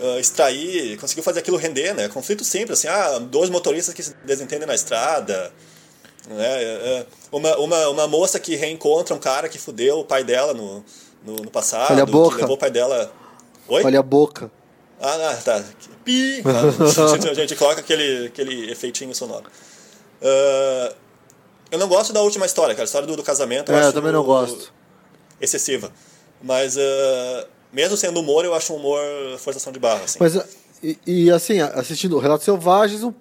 ah, 0.00 0.18
extrair, 0.18 0.96
conseguiu 0.98 1.22
fazer 1.24 1.40
aquilo 1.40 1.56
render, 1.56 1.92
né? 1.94 2.08
Conflito 2.08 2.44
simples, 2.44 2.78
assim, 2.78 2.88
ah, 2.88 3.18
dois 3.18 3.50
motoristas 3.50 3.92
que 3.92 4.02
se 4.02 4.14
desentendem 4.24 4.66
na 4.66 4.74
estrada, 4.74 5.52
né? 6.28 6.62
É, 6.62 6.64
é, 6.64 7.06
Uma, 7.32 7.56
uma, 7.56 7.88
uma 7.88 8.08
moça 8.08 8.38
que 8.38 8.54
reencontra 8.54 9.14
um 9.14 9.18
cara 9.18 9.48
que 9.48 9.58
fudeu 9.58 10.00
o 10.00 10.04
pai 10.04 10.22
dela 10.22 10.54
no, 10.54 10.84
no, 11.24 11.36
no 11.36 11.50
passado, 11.50 11.92
Olha 11.92 12.04
a 12.04 12.06
boca. 12.06 12.36
que 12.36 12.42
levou 12.42 12.56
o 12.56 12.58
pai 12.58 12.70
dela... 12.70 13.12
Oi? 13.66 13.84
Olha 13.84 13.98
a 13.98 14.02
boca. 14.02 14.50
Ah, 15.00 15.30
ah, 15.30 15.36
tá. 15.36 15.64
Pi! 16.04 16.42
a 17.30 17.34
gente 17.34 17.54
coloca 17.54 17.80
aquele, 17.80 18.26
aquele 18.26 18.70
efeitinho 18.70 19.14
sonoro. 19.14 19.44
Ah, 20.22 20.94
eu 21.70 21.78
não 21.78 21.88
gosto 21.88 22.12
da 22.12 22.22
última 22.22 22.46
história, 22.46 22.74
cara. 22.74 22.84
A 22.84 22.86
história 22.86 23.06
do, 23.06 23.16
do 23.16 23.22
casamento. 23.22 23.70
É, 23.70 23.74
eu 23.74 23.78
acho 23.78 23.92
também 23.92 24.12
não 24.12 24.24
gosto. 24.24 24.72
Excessiva. 25.40 25.92
Mas, 26.42 26.76
ah, 26.78 27.46
mesmo 27.72 27.96
sendo 27.96 28.20
humor, 28.20 28.44
eu 28.44 28.54
acho 28.54 28.72
um 28.72 28.76
humor 28.76 29.00
forçação 29.38 29.72
de 29.72 29.78
barra. 29.78 30.04
Assim. 30.04 30.18
Mas, 30.20 30.36
e, 30.82 30.98
e, 31.06 31.30
assim, 31.30 31.60
assistindo 31.60 32.18
Relatos 32.18 32.44
Selvagens, 32.44 33.02
o- 33.02 33.14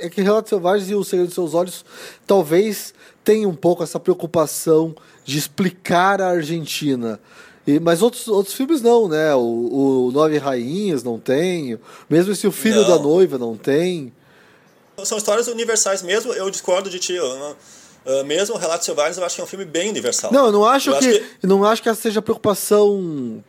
é 0.00 0.08
que 0.10 0.20
Relatos 0.22 0.48
Selvagens 0.50 0.90
e 0.90 0.94
O 0.94 1.02
Segredo 1.04 1.26
dos 1.28 1.34
Seus 1.34 1.54
Olhos 1.54 1.84
talvez 2.26 2.92
tenham 3.24 3.50
um 3.50 3.54
pouco 3.56 3.82
essa 3.82 3.98
preocupação 3.98 4.94
de 5.24 5.38
explicar 5.38 6.20
a 6.20 6.28
Argentina. 6.30 7.18
E, 7.66 7.78
mas 7.78 8.00
outros, 8.02 8.26
outros 8.28 8.54
filmes 8.54 8.80
não, 8.82 9.06
né? 9.08 9.34
O, 9.34 10.08
o 10.08 10.12
Nove 10.12 10.38
Rainhas 10.38 11.02
não 11.02 11.18
tem, 11.18 11.78
mesmo 12.08 12.32
esse 12.32 12.46
O 12.46 12.52
Filho 12.52 12.80
Não. 12.82 12.88
da 12.88 12.98
Noiva 12.98 13.38
não 13.38 13.56
tem. 13.56 14.12
São 15.04 15.16
histórias 15.16 15.46
universais 15.48 16.02
mesmo. 16.02 16.32
Eu 16.32 16.50
discordo 16.50 16.90
de 16.90 16.98
ti. 16.98 17.14
Eu 17.14 17.38
não- 17.38 17.56
ah, 18.06 18.24
mesmo 18.24 18.54
o 18.54 18.58
Relatos 18.58 18.86
Selvagens, 18.86 19.18
eu 19.18 19.24
acho 19.24 19.34
que 19.34 19.40
é 19.40 19.44
um 19.44 19.46
filme 19.46 19.64
bem 19.64 19.90
universal. 19.90 20.32
Não, 20.32 20.46
eu 20.46 20.52
não 20.52 20.64
acho 20.64 20.90
Eu 20.90 20.98
que, 20.98 21.08
acho 21.08 21.22
eu 21.42 21.48
não 21.48 21.64
acho 21.64 21.82
que 21.82 21.88
essa 21.88 22.00
seja 22.00 22.20
a 22.20 22.22
preocupação 22.22 23.42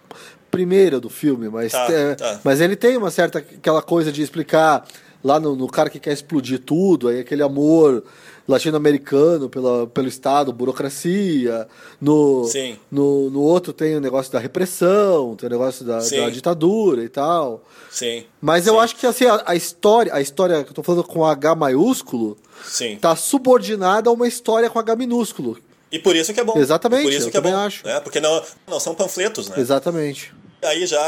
primeira 0.50 1.00
do 1.00 1.09
filme, 1.09 1.48
mas, 1.50 1.71
Tá, 1.71 1.88
é, 1.92 2.15
tá. 2.15 2.42
mas 2.44 2.59
ele 2.59 2.75
tem 2.75 2.98
uma 2.98 3.09
certa 3.09 3.39
aquela 3.39 3.81
coisa 3.81 4.12
de 4.12 4.21
explicar 4.21 4.86
lá 5.24 5.39
no, 5.39 5.56
no 5.56 5.68
cara 5.68 5.89
que 5.89 6.00
quer 6.00 6.12
explodir 6.12 6.59
tudo, 6.59 7.07
aí 7.07 7.19
aquele 7.21 7.42
amor 7.42 8.03
latino-americano 8.48 9.50
pela, 9.50 9.88
pelo 9.88 10.07
Estado, 10.07 10.51
burocracia. 10.51 11.68
No, 12.01 12.44
Sim. 12.45 12.77
no, 12.92 13.30
no 13.30 13.39
outro 13.42 13.71
tem 13.71 13.95
o 13.95 14.01
negócio 14.01 14.31
da 14.31 14.39
repressão, 14.39 15.36
tem 15.36 15.47
o 15.47 15.51
negócio 15.51 15.86
da, 15.86 16.00
da 16.00 16.30
ditadura 16.30 17.04
e 17.04 17.07
tal. 17.09 17.63
Sim. 17.89 18.25
Mas 18.42 18.68
eu 18.68 18.74
Sim. 18.74 18.80
acho 18.80 18.95
que 18.95 19.07
assim, 19.07 19.25
a, 19.25 19.42
a 19.45 19.56
história, 19.56 20.13
a 20.13 20.19
história 20.19 20.63
que 20.63 20.71
eu 20.71 20.74
tô 20.74 20.83
falando 20.83 21.04
com 21.04 21.25
H 21.25 21.56
maiúsculo, 21.56 22.38
Sim. 22.66 22.98
tá 22.98 23.16
subordinada 23.16 24.10
a 24.10 24.13
uma 24.13 24.28
história 24.28 24.69
com 24.69 24.80
H 24.80 24.96
minúsculo. 24.96 25.58
E 25.92 26.00
por 26.00 26.16
isso 26.16 26.34
que 26.34 26.40
é 26.40 26.44
bom. 26.44 26.58
Exatamente, 26.58 27.04
Por 27.04 27.12
isso 27.12 27.30
que 27.30 27.38
é 27.38 27.42
bom. 27.42 27.56
acho. 27.56 27.86
Né? 27.86 28.00
Porque 28.00 28.19
não, 28.19 28.42
não 28.68 28.80
são 28.80 28.96
panfletos, 28.96 29.50
né? 29.50 29.56
Exatamente. 29.60 30.34
Aí 30.63 30.86
já. 30.86 31.00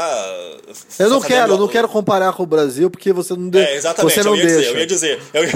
Eu 0.98 1.08
não 1.08 1.20
quero, 1.20 1.52
eu 1.52 1.58
não 1.58 1.68
quero 1.68 1.88
comparar 1.88 2.32
com 2.32 2.42
o 2.42 2.46
Brasil, 2.46 2.90
porque 2.90 3.12
você 3.12 3.34
não, 3.34 3.48
de... 3.48 3.58
É, 3.58 3.76
exatamente, 3.76 4.12
você 4.12 4.22
não 4.24 4.34
eu, 4.34 4.38
ia 4.38 4.46
deixa. 4.46 4.60
dizer, 4.60 4.74
eu 4.74 4.80
ia 4.80 4.86
dizer. 4.86 5.22
Eu 5.32 5.44
ia, 5.44 5.52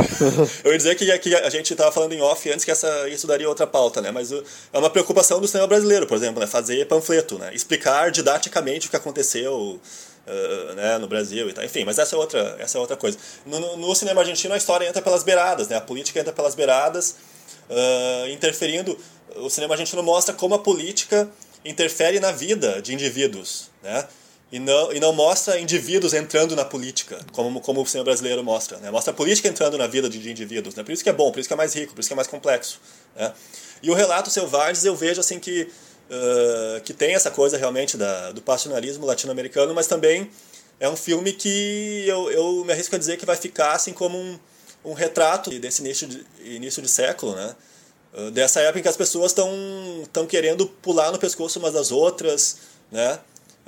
eu 0.64 0.72
ia 0.72 0.78
dizer 0.78 0.94
que, 0.94 1.18
que 1.18 1.34
a 1.34 1.50
gente 1.50 1.72
estava 1.72 1.90
falando 1.90 2.12
em 2.12 2.20
off 2.20 2.48
antes 2.48 2.64
que 2.64 2.70
essa, 2.70 3.08
isso 3.08 3.26
daria 3.26 3.48
outra 3.48 3.66
pauta, 3.66 4.00
né? 4.00 4.12
Mas 4.12 4.30
é 4.30 4.78
uma 4.78 4.88
preocupação 4.88 5.40
do 5.40 5.48
cinema 5.48 5.66
brasileiro, 5.66 6.06
por 6.06 6.16
exemplo, 6.16 6.40
né? 6.40 6.46
Fazer 6.46 6.86
panfleto, 6.86 7.38
né? 7.38 7.50
Explicar 7.52 8.12
didaticamente 8.12 8.86
o 8.86 8.90
que 8.90 8.96
aconteceu 8.96 9.80
uh, 10.28 10.74
né, 10.74 10.98
no 10.98 11.08
Brasil 11.08 11.48
e 11.48 11.52
tal. 11.52 11.64
Enfim, 11.64 11.84
mas 11.84 11.98
essa 11.98 12.14
é 12.14 12.18
outra, 12.18 12.56
essa 12.58 12.78
é 12.78 12.80
outra 12.80 12.96
coisa. 12.96 13.18
No, 13.46 13.76
no- 13.76 13.94
cinema 13.94 14.20
argentino 14.20 14.54
a 14.54 14.56
história 14.56 14.86
entra 14.86 15.02
pelas 15.02 15.22
beiradas, 15.22 15.68
né? 15.68 15.76
A 15.76 15.80
política 15.80 16.20
entra 16.20 16.32
pelas 16.32 16.54
beiradas, 16.54 17.16
uh, 17.68 18.28
interferindo. 18.28 18.98
O 19.36 19.50
cinema 19.50 19.74
argentino 19.74 20.02
mostra 20.02 20.34
como 20.34 20.54
a 20.54 20.58
política 20.58 21.28
interfere 21.64 22.20
na 22.20 22.32
vida 22.32 22.80
de 22.80 22.94
indivíduos, 22.94 23.70
né? 23.82 24.06
E 24.50 24.58
não, 24.58 24.92
e 24.92 24.98
não 24.98 25.12
mostra 25.12 25.60
indivíduos 25.60 26.14
entrando 26.14 26.56
na 26.56 26.64
política, 26.64 27.18
como, 27.32 27.60
como 27.60 27.82
o 27.82 27.86
cinema 27.86 28.06
brasileiro 28.06 28.42
mostra. 28.42 28.78
Né? 28.78 28.90
Mostra 28.90 29.12
a 29.12 29.14
política 29.14 29.46
entrando 29.46 29.76
na 29.76 29.86
vida 29.86 30.08
de, 30.08 30.18
de 30.18 30.30
indivíduos. 30.30 30.74
Né? 30.74 30.82
Por 30.82 30.90
isso 30.92 31.02
que 31.02 31.10
é 31.10 31.12
bom, 31.12 31.30
por 31.30 31.38
isso 31.38 31.46
que 31.46 31.52
é 31.52 31.56
mais 31.56 31.74
rico, 31.74 31.92
por 31.92 32.00
isso 32.00 32.08
que 32.08 32.14
é 32.14 32.16
mais 32.16 32.28
complexo. 32.28 32.80
Né? 33.14 33.30
E 33.82 33.90
o 33.90 33.94
Relato 33.94 34.30
Selvagens 34.30 34.86
eu 34.86 34.96
vejo 34.96 35.20
assim 35.20 35.38
que, 35.38 35.68
uh, 36.10 36.80
que 36.82 36.92
tem 36.92 37.14
essa 37.14 37.30
coisa 37.30 37.56
realmente 37.56 37.96
da, 37.96 38.32
do 38.32 38.42
passionalismo 38.42 39.06
latino-americano, 39.06 39.74
mas 39.74 39.86
também 39.86 40.30
é 40.80 40.88
um 40.88 40.96
filme 40.96 41.32
que 41.32 42.04
eu, 42.06 42.30
eu 42.30 42.64
me 42.64 42.72
arrisco 42.72 42.94
a 42.94 42.98
dizer 42.98 43.16
que 43.16 43.26
vai 43.26 43.36
ficar 43.36 43.72
assim 43.72 43.92
como 43.92 44.18
um, 44.18 44.38
um 44.84 44.92
retrato 44.92 45.50
desse 45.58 45.82
início 45.82 46.06
de, 46.06 46.26
início 46.44 46.82
de 46.82 46.88
século, 46.88 47.34
né? 47.34 47.54
Uh, 48.14 48.30
dessa 48.30 48.60
época 48.60 48.78
em 48.78 48.82
que 48.82 48.88
as 48.88 48.96
pessoas 48.96 49.32
estão 49.32 50.26
querendo 50.26 50.66
pular 50.66 51.12
no 51.12 51.18
pescoço 51.18 51.58
umas 51.58 51.74
das 51.74 51.90
outras, 51.90 52.58
né? 52.90 53.18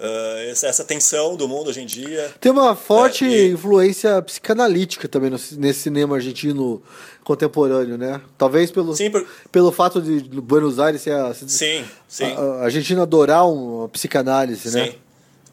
Uh, 0.03 0.51
essa, 0.51 0.83
tensão 0.83 1.37
do 1.37 1.47
mundo 1.47 1.69
hoje 1.69 1.83
em 1.83 1.85
dia. 1.87 2.33
Tem 2.41 2.51
uma 2.51 2.75
forte 2.75 3.25
É, 3.27 3.29
e- 3.29 3.51
influência 3.53 4.23
psicanalítica 4.23 5.07
também 5.07 5.31
nesse 5.31 5.75
cinema 5.81 6.17
argentino 6.17 6.83
contemporâneo, 7.23 7.99
né? 7.99 8.19
Talvez 8.39 8.71
pelo, 8.71 8.97
Sim, 8.97 9.11
por- 9.11 9.27
pelo 9.53 9.71
fato 9.71 10.01
de 10.01 10.21
Buenos 10.41 10.79
Aires 10.79 11.03
ser 11.03 11.13
a, 11.13 11.35
Sim, 11.35 11.85
sim. 12.09 12.25
a, 12.33 12.41
a 12.41 12.65
Argentina 12.65 13.03
adorar 13.03 13.47
uma 13.47 13.89
psicanálise, 13.91 14.71
né? 14.75 14.95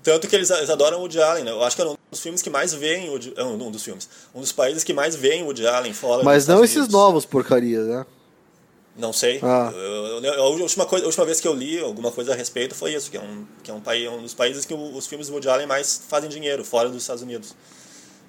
Tanto 0.02 0.26
que 0.30 0.36
eles, 0.38 0.50
eles 0.50 0.70
adoram 0.70 1.00
o 1.00 1.02
Woody 1.02 1.22
Allen, 1.22 1.44
né? 1.44 1.52
Eu 1.52 1.62
acho 1.64 1.76
que 1.76 1.82
é 1.82 1.86
um 1.86 1.96
dos 2.10 2.22
filmes 2.22 2.42
que 2.42 2.50
mais 2.50 2.74
veem 2.74 3.10
Woody, 3.10 3.34
é 3.36 3.44
um 3.44 3.70
dos 3.70 3.84
filmes, 3.84 4.08
um 4.34 4.40
dos 4.40 4.54
países 4.54 4.82
que 4.82 4.94
mais 4.94 5.14
veem 5.18 5.44
o 5.44 5.48
Woody 5.48 5.68
Allen 5.68 5.92
fora 5.92 6.24
Mas 6.24 6.48
não 6.48 6.56
Estados 6.64 6.64
esses 6.70 6.78
Unidos. 6.78 6.94
novos 6.94 7.26
porcarias, 7.26 7.86
né? 7.86 8.06
Não 8.98 9.14
sei. 9.14 9.40
Ah. 9.44 9.72
Eu- 9.74 10.24
eu- 10.24 10.44
a, 10.44 10.50
última 10.50 10.86
coisa, 10.86 11.06
a 11.06 11.08
última 11.08 11.26
vez 11.26 11.40
que 11.40 11.48
eu 11.48 11.54
li 11.54 11.80
alguma 11.80 12.12
coisa 12.12 12.34
a 12.34 12.36
respeito 12.36 12.74
foi 12.74 12.94
isso, 12.94 13.12
que 13.12 13.18
é 13.18 13.22
um, 13.22 13.46
que 13.64 13.70
é 13.70 13.74
um, 13.74 13.80
país, 13.80 14.10
um 14.10 14.22
dos 14.22 14.34
países 14.34 14.66
que 14.66 14.74
os 14.74 15.06
filmes 15.06 15.28
do 15.28 15.34
Woody 15.34 15.48
Allen 15.50 15.68
mais 15.68 16.02
fazem 16.08 16.30
dinheiro, 16.30 16.64
fora 16.66 16.90
dos 16.90 17.04
Estados 17.04 17.22
Unidos. 17.22 17.56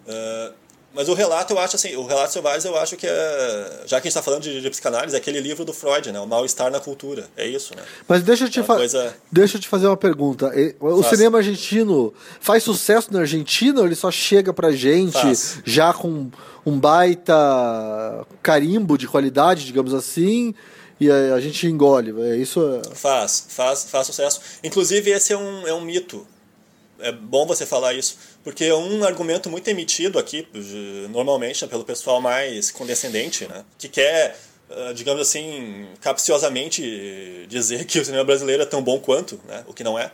Ah, 0.07 0.53
Mas 0.95 1.09
o 1.09 1.15
relato, 1.15 1.53
eu 1.53 1.59
acho 1.59 1.77
assim, 1.77 1.95
o 1.97 2.07
relato 2.07 2.33
selvagens, 2.33 2.65
eu 2.65 2.77
acho 2.77 2.97
que 2.97 3.07
é. 3.07 3.83
Já 3.87 4.01
que 4.01 4.09
a 4.09 4.11
gente 4.11 4.19
está 4.19 4.23
falando 4.23 4.43
de, 4.43 4.61
de, 4.61 4.71
psicanálise, 4.71 5.15
é 5.15 5.19
aquele 5.19 5.39
livro 5.41 5.65
do 5.65 5.73
Freud, 5.73 6.11
né? 6.11 6.19
O 6.19 6.27
mal-estar 6.27 6.71
na 6.71 6.81
cultura. 6.81 7.29
É 7.37 7.47
isso, 7.47 7.77
né? 7.77 7.83
Mas 8.09 8.23
deixa 8.23 8.45
eu 8.45 8.51
te, 8.51 8.61
É 8.61 8.63
fa 8.63 8.77
coisa- 8.77 9.15
deixa 9.31 9.59
eu 9.59 9.61
te 9.61 9.69
fazer 9.69 9.87
uma 9.87 9.97
pergunta. 9.97 10.51
O 10.81 11.03
Faz. 11.03 11.17
cinema 11.17 11.39
argentino 11.39 12.13
faz 12.41 12.63
sucesso 12.63 13.13
na 13.13 13.21
Argentina 13.21 13.81
ou 13.81 13.87
ele 13.87 13.95
só 13.95 14.11
chega 14.11 14.53
pra 14.53 14.73
gente 14.73 15.13
Faz. 15.13 15.61
já 15.65 15.93
com 15.93 16.31
um 16.65 16.81
baita 16.81 18.27
carimbo 18.43 18.97
de 18.97 19.07
qualidade, 19.07 19.65
digamos 19.67 19.93
assim, 19.95 20.55
e 21.01 21.11
a, 21.11 21.39
gente 21.39 21.67
engole? 21.67 22.15
É 22.23 22.37
isso. 22.37 22.61
Faz, 22.95 23.47
faz, 23.49 23.85
faz 23.85 24.07
sucesso. 24.07 24.41
Inclusive, 24.65 25.11
esse 25.11 25.33
é 25.33 25.37
um, 25.37 25.67
é 25.67 25.73
um 25.73 25.81
mito. 25.81 26.27
É 27.01 27.13
bom 27.13 27.47
você 27.47 27.65
falar 27.65 27.95
isso, 27.95 28.17
porque 28.43 28.65
é 28.65 28.75
um 28.75 29.05
argumento 29.05 29.49
muito 29.49 29.69
emitido 29.69 30.19
aqui, 30.19 30.47
normalmente, 31.11 31.67
pelo 31.67 31.85
pessoal 31.85 32.21
mais 32.21 32.71
condescendente, 32.71 33.47
né? 33.47 33.65
que 33.79 33.89
quer, 33.89 34.37
eh, 34.69 34.93
digamos 34.95 35.23
assim, 35.23 35.87
capciosamente 36.01 37.47
dizer 37.49 37.85
que 37.85 38.01
o 38.01 38.05
cinema 38.05 38.25
brasileiro 38.25 38.63
é 38.63 38.67
tão 38.67 38.83
bom 38.83 38.99
quanto, 38.99 39.41
né? 39.47 39.65
o 39.69 39.73
que 39.73 39.85
não 39.85 39.99
é. 39.99 40.11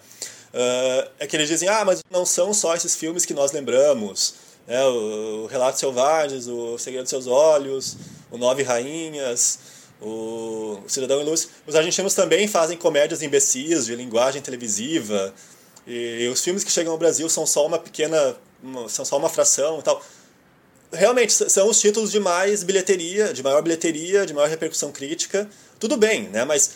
Eh, 0.52 1.08
É 1.20 1.26
que 1.26 1.36
eles 1.36 1.48
dizem, 1.48 1.68
ah, 1.68 1.84
mas 1.84 2.02
não 2.10 2.26
são 2.26 2.52
só 2.52 2.74
esses 2.74 2.94
filmes 2.94 3.24
que 3.24 3.32
nós 3.32 3.50
lembramos, 3.52 4.34
né? 4.66 4.84
o, 4.84 5.46
Relatos 5.50 5.80
Selvagens, 5.80 6.46
o 6.46 6.76
Segredo 6.78 7.04
dos 7.04 7.10
Seus 7.10 7.26
Olhos, 7.26 7.96
o 8.30 8.36
Nove 8.36 8.62
Rainhas, 8.62 9.58
o 10.00 10.80
Cidadão 10.86 11.20
Ilustre. 11.20 11.50
Os 11.66 11.74
argentinos 11.74 12.14
também 12.14 12.46
fazem 12.46 12.76
comédias 12.76 13.22
imbecis 13.22 13.86
de 13.86 13.96
linguagem 13.96 14.42
televisiva. 14.42 15.32
E 15.86 16.26
os 16.32 16.40
filmes 16.42 16.64
que 16.64 16.70
chegam 16.72 16.92
ao 16.92 16.98
Brasil 16.98 17.28
são 17.28 17.46
só 17.46 17.66
uma 17.66 17.78
pequena. 17.78 18.36
uma- 18.62 18.88
são 18.88 19.04
só 19.04 19.18
uma 19.18 19.28
fração 19.28 19.78
e 19.80 19.82
tal. 19.82 20.02
Realmente, 20.92 21.32
são 21.50 21.68
os 21.68 21.80
títulos 21.80 22.10
de 22.12 22.20
mais 22.20 22.62
bilheteria, 22.62 23.32
de 23.34 23.42
maior 23.42 23.60
bilheteria, 23.60 24.24
de 24.24 24.32
maior 24.32 24.48
repercussão 24.48 24.90
crítica. 24.92 25.48
Tudo 25.78 25.96
bem, 25.96 26.28
né? 26.28 26.44
Mas, 26.44 26.70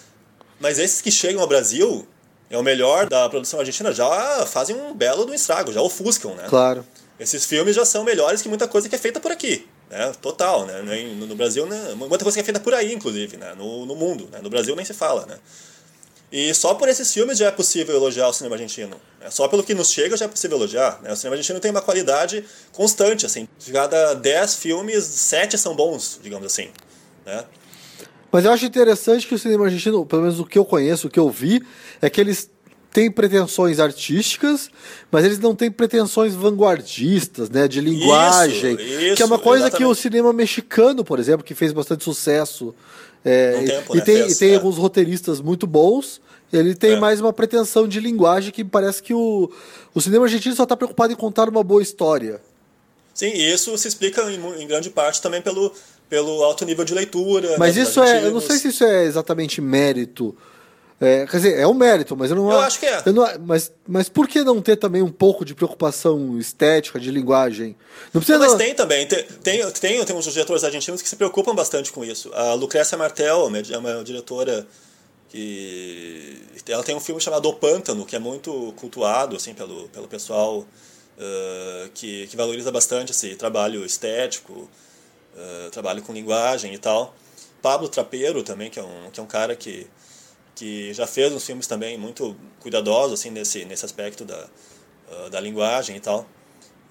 mas 0.60 0.78
esses 0.78 1.00
que 1.00 1.10
chegam 1.10 1.40
ao 1.40 1.46
Brasil, 1.46 2.06
é 2.50 2.58
o 2.58 2.62
melhor 2.62 3.08
da 3.08 3.28
produção 3.28 3.60
argentina, 3.60 3.92
já 3.92 4.44
fazem 4.46 4.74
um 4.76 4.92
belo 4.92 5.24
do 5.24 5.32
estrago, 5.32 5.72
já 5.72 5.80
ofuscam, 5.80 6.34
né? 6.34 6.46
Claro. 6.48 6.84
Esses 7.18 7.44
filmes 7.46 7.74
já 7.76 7.84
são 7.84 8.04
melhores 8.04 8.42
que 8.42 8.48
muita 8.48 8.66
coisa 8.68 8.88
que 8.88 8.94
é 8.94 8.98
feita 8.98 9.18
por 9.20 9.30
aqui, 9.32 9.66
né? 9.88 10.12
Total, 10.20 10.66
né? 10.66 10.82
No, 11.16 11.26
no 11.26 11.34
Brasil, 11.36 11.64
né? 11.64 11.94
muita 11.96 12.24
coisa 12.24 12.36
que 12.36 12.40
é 12.40 12.44
feita 12.44 12.60
por 12.60 12.74
aí, 12.74 12.92
inclusive, 12.92 13.36
né? 13.36 13.54
No, 13.56 13.86
no 13.86 13.94
mundo, 13.94 14.28
né? 14.32 14.40
No 14.42 14.50
Brasil 14.50 14.74
nem 14.76 14.84
se 14.84 14.92
fala, 14.94 15.26
né? 15.26 15.38
E 16.30 16.52
só 16.54 16.74
por 16.74 16.88
esses 16.88 17.12
filmes 17.12 17.38
já 17.38 17.46
é 17.46 17.50
possível 17.50 17.96
elogiar 17.96 18.28
o 18.28 18.32
cinema 18.32 18.54
argentino. 18.56 18.96
né? 19.20 19.30
Só 19.30 19.48
pelo 19.48 19.62
que 19.62 19.74
nos 19.74 19.90
chega 19.90 20.16
já 20.16 20.26
é 20.26 20.28
possível 20.28 20.58
elogiar. 20.58 21.00
Né? 21.02 21.12
O 21.12 21.16
cinema 21.16 21.36
argentino 21.36 21.58
tem 21.58 21.70
uma 21.70 21.80
qualidade 21.80 22.44
constante, 22.72 23.24
assim. 23.24 23.48
De 23.58 23.72
cada 23.72 24.14
10 24.14 24.56
filmes, 24.56 25.04
7 25.04 25.56
são 25.56 25.74
bons, 25.74 26.20
digamos 26.22 26.46
assim. 26.46 26.68
Né? 27.24 27.44
Mas 28.30 28.44
eu 28.44 28.52
acho 28.52 28.66
interessante 28.66 29.26
que 29.26 29.34
o 29.34 29.38
cinema 29.38 29.64
argentino, 29.64 30.04
pelo 30.04 30.22
menos 30.22 30.38
o 30.38 30.44
que 30.44 30.58
eu 30.58 30.64
conheço, 30.66 31.06
o 31.06 31.10
que 31.10 31.18
eu 31.18 31.30
vi, 31.30 31.62
é 32.02 32.10
que 32.10 32.20
eles 32.20 32.50
têm 32.92 33.10
pretensões 33.10 33.78
artísticas, 33.78 34.70
mas 35.10 35.24
eles 35.24 35.38
não 35.38 35.54
têm 35.54 35.70
pretensões 35.70 36.34
vanguardistas, 36.34 37.50
né, 37.50 37.68
de 37.68 37.80
linguagem, 37.80 38.74
Isso, 38.74 39.16
que 39.16 39.22
é 39.22 39.26
uma 39.26 39.38
coisa 39.38 39.70
que 39.70 39.76
o 39.76 39.92
exatamente. 39.92 40.00
cinema 40.00 40.32
mexicano, 40.32 41.04
por 41.04 41.18
exemplo, 41.18 41.44
que 41.44 41.54
fez 41.54 41.72
bastante 41.72 42.04
sucesso, 42.04 42.74
é, 43.24 43.56
Um 43.58 43.64
tempo, 43.64 43.94
e, 43.94 43.98
né, 43.98 44.04
tem, 44.04 44.28
e 44.28 44.34
tem 44.34 44.52
é. 44.52 44.54
alguns 44.54 44.76
roteiristas 44.76 45.40
muito 45.40 45.66
bons. 45.66 46.20
Ele 46.52 46.74
tem 46.74 46.92
É. 46.92 46.98
mais 46.98 47.20
uma 47.20 47.32
pretensão 47.32 47.86
de 47.86 48.00
linguagem 48.00 48.50
que 48.50 48.64
parece 48.64 49.02
que 49.02 49.12
o, 49.12 49.50
o 49.94 50.00
cinema 50.00 50.24
argentino 50.24 50.54
só 50.54 50.62
está 50.62 50.76
preocupado 50.76 51.12
em 51.12 51.16
contar 51.16 51.48
uma 51.48 51.62
boa 51.62 51.82
história. 51.82 52.40
Sim, 53.12 53.28
e 53.34 53.52
isso 53.52 53.76
se 53.76 53.88
explica 53.88 54.22
em, 54.30 54.62
em 54.62 54.66
grande 54.66 54.88
parte 54.90 55.20
também 55.20 55.42
pelo, 55.42 55.72
pelo 56.08 56.42
alto 56.42 56.64
nível 56.64 56.84
de 56.84 56.94
leitura. 56.94 57.56
Mas 57.58 57.76
né, 57.76 57.82
isso 57.82 58.02
é, 58.02 58.24
eu 58.24 58.30
não 58.30 58.40
sei 58.40 58.56
se 58.56 58.68
isso 58.68 58.84
é 58.84 59.04
exatamente 59.04 59.60
mérito. 59.60 60.34
É, 61.00 61.26
quer 61.26 61.36
dizer, 61.36 61.58
é 61.60 61.64
um 61.66 61.74
mérito, 61.74 62.16
mas 62.16 62.28
eu 62.30 62.36
não 62.36 62.50
Eu 62.50 62.58
acho 62.60 62.80
que 62.80 62.86
é. 62.86 63.02
não- 63.12 63.26
mas, 63.46 63.72
mas 63.86 64.08
por 64.08 64.26
que 64.26 64.42
não 64.42 64.60
ter 64.60 64.76
também 64.76 65.00
um 65.00 65.12
pouco 65.12 65.44
de 65.44 65.54
preocupação 65.54 66.36
estética, 66.38 66.98
de 66.98 67.10
linguagem? 67.12 67.76
Não 68.12 68.20
precisa. 68.20 68.38
Mas 68.40 68.50
não- 68.52 68.58
tem 68.58 68.74
também, 68.74 69.06
tem, 69.06 69.22
tem, 69.22 69.70
tem, 69.70 70.04
tem 70.04 70.16
uns 70.16 70.24
diretores 70.32 70.64
argentinos 70.64 71.00
que 71.00 71.08
se 71.08 71.14
preocupam 71.14 71.54
bastante 71.54 71.92
com 71.92 72.04
isso. 72.04 72.32
A 72.34 72.52
Lucrécia 72.54 72.98
Martel 72.98 73.48
é 73.70 73.78
uma 73.78 74.02
diretora 74.02 74.66
que 75.28 76.40
ela 76.68 76.82
tem 76.82 76.96
um 76.96 77.00
filme 77.00 77.20
chamado 77.20 77.48
O 77.48 77.54
Pântano, 77.54 78.04
que 78.04 78.16
é 78.16 78.18
muito 78.18 78.72
cultuado 78.76 79.36
assim 79.36 79.54
pelo, 79.54 79.88
pelo 79.90 80.08
pessoal 80.08 80.66
eh, 81.18 81.88
que, 81.94 82.26
que 82.26 82.36
valoriza 82.36 82.72
bastante 82.72 83.12
esse 83.12 83.34
trabalho 83.36 83.84
estético, 83.84 84.68
eh, 85.36 85.68
trabalho 85.70 86.02
com 86.02 86.12
linguagem 86.12 86.74
e 86.74 86.78
tal. 86.78 87.14
Pablo 87.62 87.88
Trapeiro 87.88 88.42
também, 88.42 88.70
que 88.70 88.78
é 88.78 88.82
um, 88.82 89.10
que 89.12 89.20
é 89.20 89.22
um 89.22 89.26
cara 89.26 89.54
que, 89.54 89.86
que 90.58 90.92
já 90.92 91.06
fez 91.06 91.32
uns 91.32 91.44
filmes 91.44 91.66
também 91.66 91.96
muito 91.96 92.36
cuidadosos 92.60 93.20
assim 93.20 93.30
nesse, 93.30 93.64
nesse 93.64 93.84
aspecto 93.84 94.24
da, 94.24 94.48
ah, 95.10 95.28
da 95.30 95.40
linguagem 95.40 95.96
e 95.96 96.00
tal. 96.00 96.26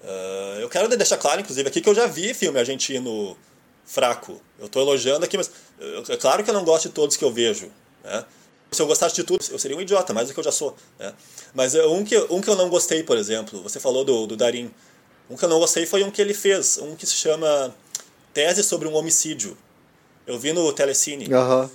Ah, 0.02 0.58
eu 0.60 0.68
quero 0.68 0.88
deixar 0.88 1.18
claro, 1.18 1.40
inclusive, 1.40 1.68
aqui 1.68 1.80
que 1.80 1.88
eu 1.88 1.94
já 1.94 2.06
vi 2.06 2.32
filme 2.32 2.58
argentino 2.58 3.36
fraco. 3.84 4.40
Eu 4.58 4.66
estou 4.66 4.82
elogiando 4.82 5.24
aqui, 5.24 5.36
mas 5.36 5.50
eh, 5.80 6.02
é 6.08 6.16
claro 6.16 6.42
que 6.42 6.50
eu 6.50 6.54
não 6.54 6.64
gosto 6.64 6.88
de 6.88 6.94
todos 6.94 7.16
que 7.16 7.24
eu 7.24 7.32
vejo. 7.32 7.70
Né? 8.04 8.24
Se 8.70 8.82
eu 8.82 8.86
gostasse 8.86 9.14
de 9.14 9.24
tudo, 9.24 9.44
eu 9.50 9.58
seria 9.58 9.76
um 9.76 9.80
idiota, 9.80 10.12
mais 10.12 10.28
do 10.28 10.34
que 10.34 10.40
eu 10.40 10.44
já 10.44 10.52
sou. 10.52 10.76
Né? 10.98 11.12
Mas 11.54 11.74
um 11.74 12.04
que, 12.04 12.16
um 12.30 12.40
que 12.40 12.50
eu 12.50 12.56
não 12.56 12.68
gostei, 12.68 13.02
por 13.02 13.16
exemplo, 13.16 13.62
você 13.62 13.80
falou 13.80 14.04
do, 14.04 14.26
do 14.26 14.36
Darim. 14.36 14.70
Um 15.30 15.36
que 15.36 15.44
eu 15.44 15.48
não 15.48 15.58
gostei 15.58 15.86
foi 15.86 16.02
um 16.04 16.10
que 16.10 16.20
ele 16.20 16.34
fez, 16.34 16.78
um 16.78 16.94
que 16.94 17.06
se 17.06 17.14
chama 17.14 17.74
Tese 18.32 18.62
sobre 18.62 18.88
um 18.88 18.94
Homicídio. 18.94 19.56
Eu 20.26 20.38
vi 20.38 20.52
no 20.52 20.70
Telecine. 20.72 21.32
Aham. 21.32 21.70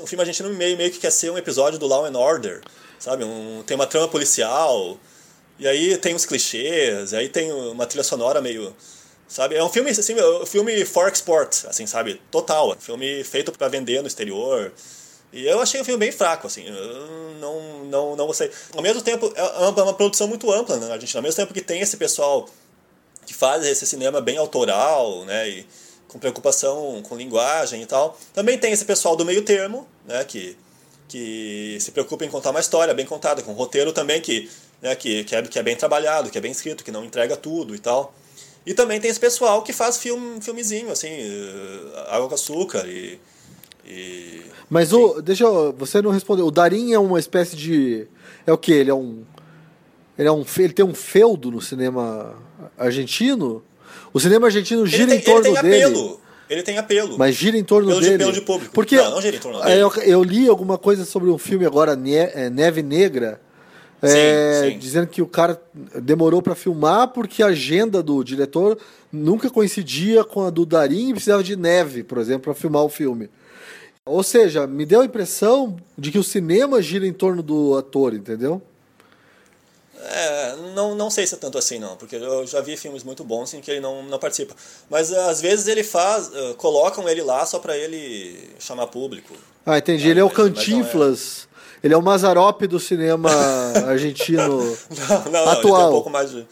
Um 0.00 0.06
filme 0.06 0.22
argentino 0.22 0.48
meio, 0.50 0.76
meio 0.76 0.92
que 0.92 0.98
quer 1.00 1.10
ser 1.10 1.28
um 1.30 1.36
episódio 1.36 1.76
do 1.76 1.86
Law 1.86 2.04
and 2.04 2.16
Order, 2.16 2.60
sabe? 3.00 3.24
Um, 3.24 3.64
tem 3.66 3.74
uma 3.74 3.86
trama 3.86 4.06
policial, 4.06 4.96
e 5.58 5.66
aí 5.66 5.98
tem 5.98 6.14
uns 6.14 6.24
clichês, 6.24 7.10
e 7.10 7.16
aí 7.16 7.28
tem 7.28 7.50
uma 7.52 7.84
trilha 7.84 8.04
sonora 8.04 8.40
meio... 8.40 8.74
Sabe? 9.26 9.56
É 9.56 9.62
um 9.62 9.68
filme, 9.68 9.90
assim, 9.90 10.18
é 10.18 10.26
um 10.40 10.46
filme 10.46 10.84
for 10.86 11.06
export, 11.06 11.66
assim, 11.66 11.86
sabe? 11.86 12.18
Total. 12.30 12.70
Um 12.70 12.80
filme 12.80 13.22
feito 13.24 13.52
para 13.52 13.68
vender 13.68 14.00
no 14.00 14.06
exterior. 14.06 14.72
E 15.30 15.46
eu 15.46 15.60
achei 15.60 15.78
o 15.78 15.84
filme 15.84 15.98
bem 15.98 16.10
fraco, 16.10 16.46
assim. 16.46 16.64
Eu 16.66 17.34
não, 17.38 17.84
não, 17.84 18.16
não 18.16 18.26
gostei. 18.26 18.50
Ao 18.74 18.80
mesmo 18.80 19.02
tempo, 19.02 19.30
é 19.36 19.42
uma, 19.42 19.82
uma 19.82 19.92
produção 19.92 20.26
muito 20.26 20.50
ampla 20.50 20.78
né, 20.78 20.86
na 20.86 20.94
Argentina. 20.94 21.18
Ao 21.18 21.22
mesmo 21.22 21.36
tempo 21.36 21.52
que 21.52 21.60
tem 21.60 21.82
esse 21.82 21.98
pessoal 21.98 22.48
que 23.26 23.34
faz 23.34 23.66
esse 23.66 23.86
cinema 23.86 24.18
bem 24.18 24.38
autoral, 24.38 25.26
né, 25.26 25.46
e 25.46 25.66
com 26.08 26.18
preocupação 26.18 27.02
com 27.08 27.16
linguagem 27.16 27.82
e 27.82 27.86
tal. 27.86 28.18
Também 28.32 28.58
tem 28.58 28.72
esse 28.72 28.84
pessoal 28.84 29.14
do 29.14 29.24
meio 29.24 29.42
termo, 29.42 29.86
né, 30.06 30.24
que, 30.24 30.56
que 31.06 31.76
se 31.80 31.92
preocupa 31.92 32.24
em 32.24 32.30
contar 32.30 32.50
uma 32.50 32.60
história 32.60 32.94
bem 32.94 33.06
contada, 33.06 33.42
com 33.42 33.52
um 33.52 33.54
roteiro 33.54 33.92
também 33.92 34.20
que, 34.20 34.50
né, 34.80 34.96
que, 34.96 35.22
que, 35.24 35.36
é, 35.36 35.42
que 35.42 35.58
é 35.58 35.62
bem 35.62 35.76
trabalhado, 35.76 36.30
que 36.30 36.38
é 36.38 36.40
bem 36.40 36.50
escrito, 36.50 36.82
que 36.82 36.90
não 36.90 37.04
entrega 37.04 37.36
tudo 37.36 37.74
e 37.74 37.78
tal. 37.78 38.14
E 38.66 38.74
também 38.74 39.00
tem 39.00 39.10
esse 39.10 39.20
pessoal 39.20 39.62
que 39.62 39.72
faz 39.72 39.98
filme, 39.98 40.40
filmezinho, 40.40 40.90
assim, 40.90 41.08
eh, 41.08 42.06
água 42.10 42.28
com 42.28 42.34
açúcar 42.34 42.86
e... 42.86 43.18
e 43.86 44.42
Mas 44.68 44.92
o. 44.92 45.22
Deixa 45.22 45.44
eu. 45.44 45.72
Você 45.72 46.02
não 46.02 46.10
respondeu. 46.10 46.44
O 46.46 46.50
Darim 46.50 46.92
é 46.92 46.98
uma 46.98 47.18
espécie 47.18 47.56
de. 47.56 48.06
É 48.46 48.52
o 48.52 48.58
que? 48.58 48.72
Ele 48.72 48.90
é 48.90 48.94
um. 48.94 49.24
Ele 50.18 50.28
é 50.28 50.32
um. 50.32 50.44
Ele 50.58 50.72
tem 50.74 50.84
um 50.84 50.92
feudo 50.92 51.50
no 51.50 51.62
cinema 51.62 52.36
argentino? 52.76 53.62
O 54.18 54.20
cinema 54.20 54.46
argentino 54.48 54.84
gira 54.84 55.06
tem, 55.06 55.18
em 55.18 55.20
torno 55.22 55.46
ele 55.46 55.54
tem 55.54 55.62
dele. 55.70 55.84
apelo. 55.84 56.20
Ele 56.50 56.62
tem 56.62 56.76
apelo. 56.78 57.16
Mas 57.18 57.34
gira 57.36 57.56
em 57.56 57.62
torno 57.62 57.86
Pelo 57.88 58.00
de- 58.00 58.06
dele. 58.06 58.18
pelo 58.18 58.32
de 58.32 58.40
público. 58.40 58.74
Porque 58.74 58.96
Não, 58.96 59.12
não 59.12 59.22
gira 59.22 59.36
em 59.36 59.38
torno 59.38 59.60
é, 59.62 59.66
dele. 59.66 59.82
Eu, 59.82 59.92
eu 60.02 60.22
li 60.24 60.48
alguma 60.48 60.76
coisa 60.76 61.04
sobre 61.04 61.30
um 61.30 61.38
filme 61.38 61.64
agora, 61.64 61.92
é, 61.92 62.50
Neve 62.50 62.82
Negra, 62.82 63.40
é, 64.02 64.62
Sim, 64.64 64.70
sim. 64.72 64.78
dizendo 64.78 65.06
que 65.06 65.22
o 65.22 65.26
cara 65.26 65.60
demorou 66.02 66.42
pra 66.42 66.54
filmar 66.54 67.08
porque 67.08 67.42
a 67.42 67.46
agenda 67.48 68.02
do 68.02 68.24
diretor 68.24 68.76
nunca 69.12 69.48
coincidia 69.50 70.24
com 70.24 70.42
a 70.44 70.50
do 70.50 70.64
Darim 70.66 71.10
e 71.10 71.12
precisava 71.12 71.42
de 71.44 71.54
neve, 71.54 72.02
por 72.02 72.18
exemplo, 72.18 72.42
pra 72.42 72.54
filmar 72.54 72.82
o 72.82 72.88
filme. 72.88 73.28
Ou 74.04 74.22
seja, 74.22 74.66
me 74.66 74.84
deu 74.86 75.00
a 75.00 75.04
impressão 75.04 75.76
de 75.96 76.10
que 76.10 76.18
o 76.18 76.24
cinema 76.24 76.80
gira 76.82 77.06
em 77.06 77.12
torno 77.12 77.42
do 77.42 77.76
ator, 77.76 78.14
entendeu? 78.14 78.60
É, 80.00 80.56
não, 80.74 80.94
não 80.94 81.10
sei 81.10 81.26
se 81.26 81.34
é 81.34 81.38
tanto 81.38 81.58
assim 81.58 81.78
não, 81.78 81.96
porque 81.96 82.16
eu 82.16 82.46
já 82.46 82.60
vi 82.60 82.76
filmes 82.76 83.02
muito 83.02 83.24
bons 83.24 83.52
em 83.54 83.60
que 83.60 83.70
ele 83.70 83.80
não, 83.80 84.02
não 84.04 84.18
participa. 84.18 84.54
Mas 84.88 85.12
às 85.12 85.40
vezes 85.40 85.66
ele 85.66 85.82
faz, 85.82 86.30
eh, 86.32 86.54
colocam 86.56 87.08
ele 87.08 87.22
lá 87.22 87.44
só 87.44 87.58
pra 87.58 87.76
ele 87.76 88.50
chamar 88.60 88.86
público. 88.86 89.34
Ah, 89.66 89.78
entendi. 89.78 90.08
Ele 90.08 90.20
é 90.20 90.24
o 90.24 90.28
é. 90.28 90.30
Cantinflas. 90.30 91.48
Ele 91.82 91.94
é 91.94 91.96
o 91.96 92.02
Mazarop 92.02 92.62
do 92.62 92.78
cinema 92.78 93.30
argentino. 93.86 94.38
Não, 94.48 95.24
não, 95.24 95.32
não, 95.32 95.40
ele 95.40 95.50
tem 95.50 95.58
Atual. 95.58 95.88
um 95.88 95.92
pouco 95.92 96.10
mais 96.10 96.30
de, 96.30 96.46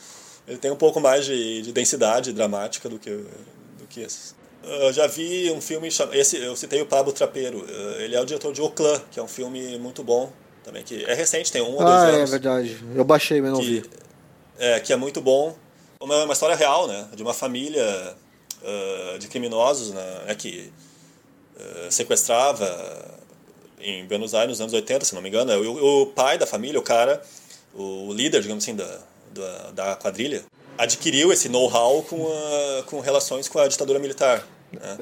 ele 0.46 0.58
tem 0.58 0.70
um 0.70 0.76
pouco 0.76 1.00
mais 1.00 1.24
de, 1.24 1.62
de 1.62 1.72
densidade 1.72 2.32
dramática 2.32 2.88
do 2.88 2.98
que, 2.98 3.10
do 3.10 3.86
que 3.88 4.00
esses. 4.00 4.34
Eu 4.64 4.92
já 4.92 5.06
vi 5.06 5.52
um 5.52 5.60
filme, 5.60 5.88
esse 6.12 6.36
eu 6.38 6.56
citei 6.56 6.82
o 6.82 6.86
Pablo 6.86 7.12
Trapeiro, 7.12 7.64
eh, 7.68 8.04
ele 8.04 8.16
é 8.16 8.20
o 8.20 8.24
diretor 8.24 8.52
de 8.52 8.60
O 8.60 8.70
Clã, 8.70 9.00
que 9.12 9.20
é 9.20 9.22
um 9.22 9.28
filme 9.28 9.78
muito 9.78 10.02
bom 10.02 10.32
também, 10.66 10.82
que 10.82 11.04
é 11.04 11.14
recente, 11.14 11.52
tem 11.52 11.62
um 11.62 11.76
ou 11.76 11.78
dois 11.78 11.88
ah, 11.88 12.10
é 12.10 12.16
anos. 12.16 12.30
verdade. 12.30 12.76
Eu 12.92 13.04
baixei, 13.04 13.40
mas 13.40 13.52
não 13.52 13.60
que, 13.60 13.80
vi. 13.80 13.90
é, 14.58 14.80
que 14.80 14.92
é 14.92 14.96
muito 14.96 15.20
bom. 15.20 15.56
Uma, 16.00 16.24
uma 16.24 16.32
história 16.32 16.56
real, 16.56 16.88
né? 16.88 17.06
De 17.14 17.22
uma 17.22 17.32
família 17.32 18.16
uh, 18.62 19.18
de 19.20 19.28
criminosos 19.28 19.92
né, 19.94 20.34
que 20.36 20.72
uh, 21.54 21.92
sequestrava 21.92 22.66
em 23.80 24.04
Buenos 24.06 24.34
Aires 24.34 24.50
nos 24.50 24.60
anos 24.60 24.72
80, 24.72 25.04
se 25.04 25.14
não 25.14 25.22
me 25.22 25.28
engano. 25.28 25.52
O, 25.52 26.02
o 26.02 26.06
pai 26.06 26.36
da 26.36 26.46
família, 26.46 26.80
o 26.80 26.82
cara, 26.82 27.22
o 27.72 28.12
líder, 28.12 28.42
digamos 28.42 28.64
assim, 28.64 28.74
da, 28.74 28.98
da, 29.30 29.70
da 29.70 29.96
quadrilha, 29.96 30.42
adquiriu 30.76 31.32
esse 31.32 31.48
know-how 31.48 32.02
com, 32.02 32.26
com 32.86 32.98
relações 32.98 33.46
com 33.46 33.60
a 33.60 33.68
ditadura 33.68 34.00
militar. 34.00 34.44
Né? 34.72 34.98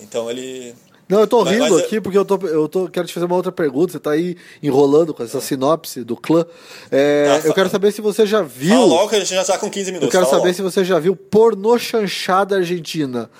Então 0.00 0.30
ele 0.30 0.74
não, 1.08 1.20
eu 1.20 1.26
tô 1.26 1.42
rindo 1.42 1.62
mas, 1.62 1.72
mas 1.72 1.84
aqui 1.84 2.00
porque 2.00 2.18
eu, 2.18 2.24
tô, 2.24 2.38
eu 2.46 2.68
tô, 2.68 2.86
quero 2.88 3.06
te 3.06 3.14
fazer 3.14 3.24
uma 3.24 3.34
outra 3.34 3.50
pergunta. 3.50 3.92
Você 3.92 3.98
tá 3.98 4.10
aí 4.10 4.36
enrolando 4.62 5.14
com 5.14 5.22
essa 5.22 5.40
sinopse 5.40 6.04
do 6.04 6.14
clã. 6.14 6.44
É, 6.90 7.40
tá, 7.40 7.48
eu 7.48 7.54
quero 7.54 7.70
saber 7.70 7.92
se 7.92 8.02
você 8.02 8.26
já 8.26 8.42
viu. 8.42 8.74
Fala 8.74 8.84
logo 8.84 9.08
que 9.08 9.16
a 9.16 9.20
gente 9.20 9.34
já 9.34 9.44
tá 9.44 9.56
com 9.56 9.70
15 9.70 9.92
minutos. 9.92 10.14
Eu 10.14 10.20
quero 10.20 10.30
saber 10.30 10.48
logo. 10.48 10.54
se 10.54 10.62
você 10.62 10.84
já 10.84 10.98
viu 10.98 11.16
pornô 11.16 11.78
chanchada 11.78 12.56
argentina. 12.56 13.30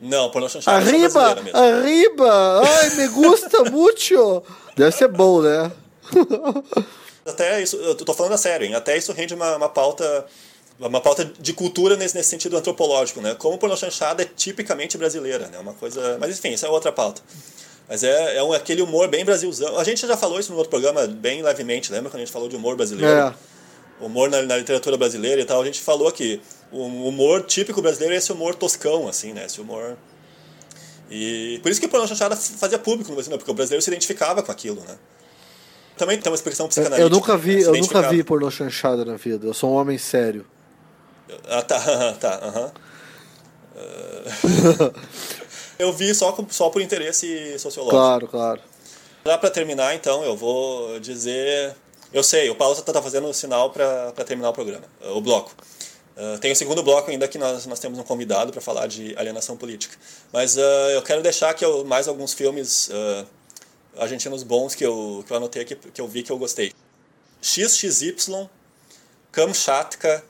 Não, 0.00 0.30
pornô 0.30 0.48
chanchada 0.48 0.76
Arriba! 0.76 1.36
Arriba! 1.52 2.62
Ai, 2.64 2.90
me 2.90 3.08
gusta 3.08 3.64
muito! 3.70 4.44
Deve 4.76 4.92
ser 4.92 5.08
bom, 5.08 5.42
né? 5.42 5.72
Até 7.26 7.60
isso, 7.60 7.76
eu 7.76 7.94
tô 7.96 8.14
falando 8.14 8.32
a 8.32 8.38
sério, 8.38 8.66
hein? 8.66 8.74
Até 8.74 8.96
isso 8.96 9.12
rende 9.12 9.34
uma, 9.34 9.56
uma 9.56 9.68
pauta 9.68 10.26
uma 10.88 11.00
pauta 11.00 11.30
de 11.38 11.52
cultura 11.52 11.96
nesse, 11.96 12.16
nesse 12.16 12.30
sentido 12.30 12.56
antropológico, 12.56 13.20
né? 13.20 13.34
Como 13.34 13.58
pornô 13.58 13.76
chanchada 13.76 14.22
é 14.22 14.26
tipicamente 14.26 14.96
brasileira, 14.96 15.48
né? 15.48 15.58
Uma 15.58 15.74
coisa, 15.74 16.16
mas 16.18 16.38
enfim, 16.38 16.52
isso 16.52 16.64
é 16.64 16.68
outra 16.68 16.90
pauta. 16.90 17.20
Mas 17.88 18.02
é, 18.02 18.36
é 18.36 18.42
um, 18.42 18.52
aquele 18.52 18.80
humor 18.80 19.08
bem 19.08 19.24
brasilzão. 19.24 19.78
A 19.78 19.84
gente 19.84 20.06
já 20.06 20.16
falou 20.16 20.40
isso 20.40 20.52
no 20.52 20.56
outro 20.56 20.70
programa 20.70 21.06
bem 21.06 21.42
levemente, 21.42 21.92
lembra 21.92 22.08
quando 22.08 22.22
a 22.22 22.24
gente 22.24 22.32
falou 22.32 22.48
de 22.48 22.56
humor 22.56 22.76
brasileiro? 22.76 23.12
É. 23.12 23.34
Humor 24.00 24.30
na, 24.30 24.40
na, 24.42 24.56
literatura 24.56 24.96
brasileira 24.96 25.42
e 25.42 25.44
tal. 25.44 25.60
A 25.60 25.64
gente 25.64 25.80
falou 25.80 26.10
que 26.10 26.40
o 26.72 26.82
humor 26.82 27.42
típico 27.42 27.82
brasileiro 27.82 28.14
é 28.14 28.18
esse 28.18 28.32
humor 28.32 28.54
toscão, 28.54 29.06
assim, 29.06 29.34
né? 29.34 29.44
Esse 29.44 29.60
humor. 29.60 29.98
E 31.10 31.58
por 31.62 31.70
isso 31.70 31.80
que 31.80 31.86
o 31.86 31.90
pornô 31.90 32.06
chanchada 32.06 32.36
fazia 32.36 32.78
público 32.78 33.10
no 33.10 33.16
Brasil, 33.16 33.32
né? 33.32 33.36
porque 33.36 33.50
o 33.50 33.54
brasileiro 33.54 33.82
se 33.82 33.90
identificava 33.90 34.42
com 34.42 34.52
aquilo, 34.52 34.80
né? 34.82 34.96
Também 35.98 36.18
tem 36.18 36.30
uma 36.30 36.36
expressão 36.36 36.68
psicanalítica. 36.68 37.02
Eu 37.02 37.10
nunca 37.10 37.36
vi, 37.36 37.56
né? 37.56 37.62
eu 37.64 37.74
nunca 37.74 38.08
vi 38.08 38.22
pornô 38.22 38.50
chanchada 38.50 39.04
na 39.04 39.16
vida. 39.16 39.46
Eu 39.46 39.52
sou 39.52 39.72
um 39.72 39.74
homem 39.74 39.98
sério. 39.98 40.46
Ah, 41.48 41.62
tá, 41.62 41.78
tá, 42.20 42.40
aham. 42.42 42.72
Uh... 43.76 44.94
eu 45.78 45.92
vi 45.92 46.14
só, 46.14 46.36
só 46.50 46.70
por 46.70 46.82
interesse 46.82 47.58
sociológico. 47.58 47.96
Claro, 47.96 48.28
claro. 48.28 48.60
Já 49.24 49.36
para 49.36 49.50
terminar, 49.50 49.94
então, 49.94 50.24
eu 50.24 50.36
vou 50.36 50.98
dizer. 51.00 51.74
Eu 52.12 52.22
sei, 52.22 52.50
o 52.50 52.54
Paulo 52.54 52.74
está 52.76 52.92
tá 52.92 53.00
fazendo 53.00 53.28
o 53.28 53.34
sinal 53.34 53.70
para 53.70 54.12
terminar 54.26 54.50
o 54.50 54.52
programa, 54.52 54.84
o 55.14 55.20
bloco. 55.20 55.52
Uh, 56.16 56.38
tem 56.38 56.50
o 56.52 56.56
segundo 56.56 56.82
bloco 56.82 57.10
ainda 57.10 57.28
que 57.28 57.38
nós, 57.38 57.64
nós 57.66 57.78
temos 57.78 57.98
um 57.98 58.02
convidado 58.02 58.52
para 58.52 58.60
falar 58.60 58.86
de 58.86 59.14
alienação 59.16 59.56
política. 59.56 59.96
Mas 60.32 60.56
uh, 60.56 60.60
eu 60.92 61.02
quero 61.02 61.22
deixar 61.22 61.50
aqui 61.50 61.64
mais 61.84 62.08
alguns 62.08 62.34
filmes 62.34 62.88
uh, 62.88 63.26
argentinos 63.96 64.42
bons 64.42 64.74
que 64.74 64.84
eu, 64.84 65.24
que 65.26 65.32
eu 65.32 65.36
anotei 65.36 65.62
aqui, 65.62 65.76
que 65.76 66.00
eu 66.00 66.08
vi 66.08 66.22
que 66.22 66.32
eu 66.32 66.36
gostei. 66.36 66.72
XXY, 67.40 68.48
Kamchatka, 69.30 70.22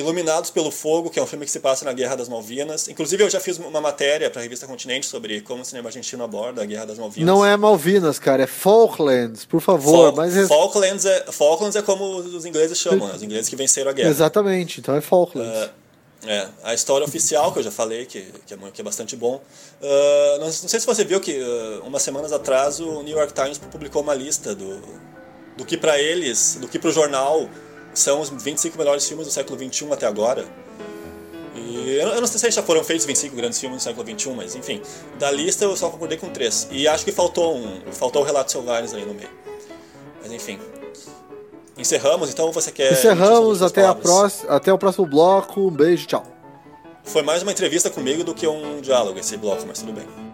Iluminados 0.00 0.50
pelo 0.50 0.70
Fogo, 0.70 1.10
que 1.10 1.18
é 1.18 1.22
um 1.22 1.26
filme 1.26 1.44
que 1.44 1.50
se 1.50 1.60
passa 1.60 1.84
na 1.84 1.92
Guerra 1.92 2.16
das 2.16 2.28
Malvinas. 2.28 2.88
Inclusive, 2.88 3.22
eu 3.22 3.30
já 3.30 3.38
fiz 3.38 3.58
uma 3.58 3.80
matéria 3.80 4.30
para 4.30 4.40
a 4.40 4.42
revista 4.42 4.66
Continente 4.66 5.06
sobre 5.06 5.40
como 5.42 5.62
o 5.62 5.64
cinema 5.64 5.88
argentino 5.88 6.24
aborda 6.24 6.62
a 6.62 6.64
Guerra 6.64 6.86
das 6.86 6.98
Malvinas. 6.98 7.26
Não 7.26 7.44
é 7.44 7.56
Malvinas, 7.56 8.18
cara, 8.18 8.42
é 8.42 8.46
Falklands, 8.46 9.44
por 9.44 9.60
favor. 9.60 10.12
Fal 10.12 10.16
mas 10.16 10.48
Falklands, 10.48 11.04
é, 11.04 11.26
Falklands 11.30 11.76
é 11.76 11.82
como 11.82 12.16
os 12.16 12.44
ingleses 12.44 12.78
chamam, 12.78 13.06
né? 13.06 13.14
os 13.14 13.22
ingleses 13.22 13.48
que 13.48 13.56
venceram 13.56 13.90
a 13.90 13.94
guerra. 13.94 14.10
Exatamente, 14.10 14.80
então 14.80 14.96
é 14.96 15.00
Falklands. 15.00 15.66
Uh, 15.66 15.70
é, 16.26 16.48
a 16.62 16.74
história 16.74 17.04
oficial, 17.04 17.52
que 17.52 17.60
eu 17.60 17.62
já 17.62 17.70
falei, 17.70 18.04
que, 18.04 18.22
que, 18.46 18.54
é, 18.54 18.56
que 18.72 18.80
é 18.80 18.84
bastante 18.84 19.16
bom. 19.16 19.42
Uh, 19.80 20.38
não, 20.38 20.46
não, 20.46 20.52
sei 20.52 20.78
se 20.78 20.86
você 20.86 21.04
viu 21.04 21.18
que 21.20 21.40
uh, 21.40 21.82
umas 21.86 22.02
semanas 22.02 22.32
atrás 22.32 22.78
o 22.78 23.02
New 23.02 23.16
York 23.16 23.32
Times 23.32 23.58
publicou 23.58 24.02
uma 24.02 24.14
lista 24.14 24.54
do, 24.54 24.80
do 25.56 25.64
que 25.64 25.76
para 25.76 25.98
eles, 25.98 26.58
do 26.60 26.68
que 26.68 26.78
para 26.78 26.90
o 26.90 26.92
jornal 26.92 27.48
são 28.00 28.20
os 28.20 28.30
25 28.30 28.76
melhores 28.78 29.06
filmes 29.06 29.26
do 29.26 29.32
século 29.32 29.58
XXI 29.58 29.92
até 29.92 30.06
agora. 30.06 30.46
E 31.54 31.96
eu 31.96 32.20
não 32.20 32.26
sei 32.26 32.38
se 32.38 32.50
já 32.50 32.62
foram 32.62 32.82
feitos 32.82 33.06
25 33.06 33.36
grandes 33.36 33.60
filmes 33.60 33.78
do 33.78 33.82
século 33.82 34.06
XXI, 34.06 34.30
mas 34.30 34.54
enfim, 34.54 34.80
da 35.18 35.30
lista 35.30 35.64
eu 35.64 35.76
só 35.76 35.90
concordei 35.90 36.18
com 36.18 36.28
três. 36.30 36.68
E 36.70 36.88
acho 36.88 37.04
que 37.04 37.12
faltou 37.12 37.56
um, 37.56 37.80
faltou 37.92 38.22
o 38.22 38.24
Relato 38.24 38.50
Selvagens 38.50 38.94
aí 38.94 39.04
no 39.04 39.14
meio. 39.14 39.30
Mas 40.22 40.32
enfim. 40.32 40.58
Encerramos, 41.76 42.30
então 42.30 42.52
você 42.52 42.70
quer. 42.70 42.92
Encerramos, 42.92 43.62
até, 43.62 43.84
a 43.84 43.96
até 44.48 44.72
o 44.72 44.78
próximo 44.78 45.06
bloco. 45.06 45.60
Um 45.60 45.70
beijo, 45.70 46.06
tchau. 46.06 46.26
Foi 47.04 47.22
mais 47.22 47.42
uma 47.42 47.52
entrevista 47.52 47.88
comigo 47.88 48.22
do 48.22 48.34
que 48.34 48.46
um 48.46 48.80
diálogo 48.80 49.18
esse 49.18 49.36
bloco, 49.36 49.64
mas 49.66 49.78
tudo 49.80 49.92
bem. 49.92 50.29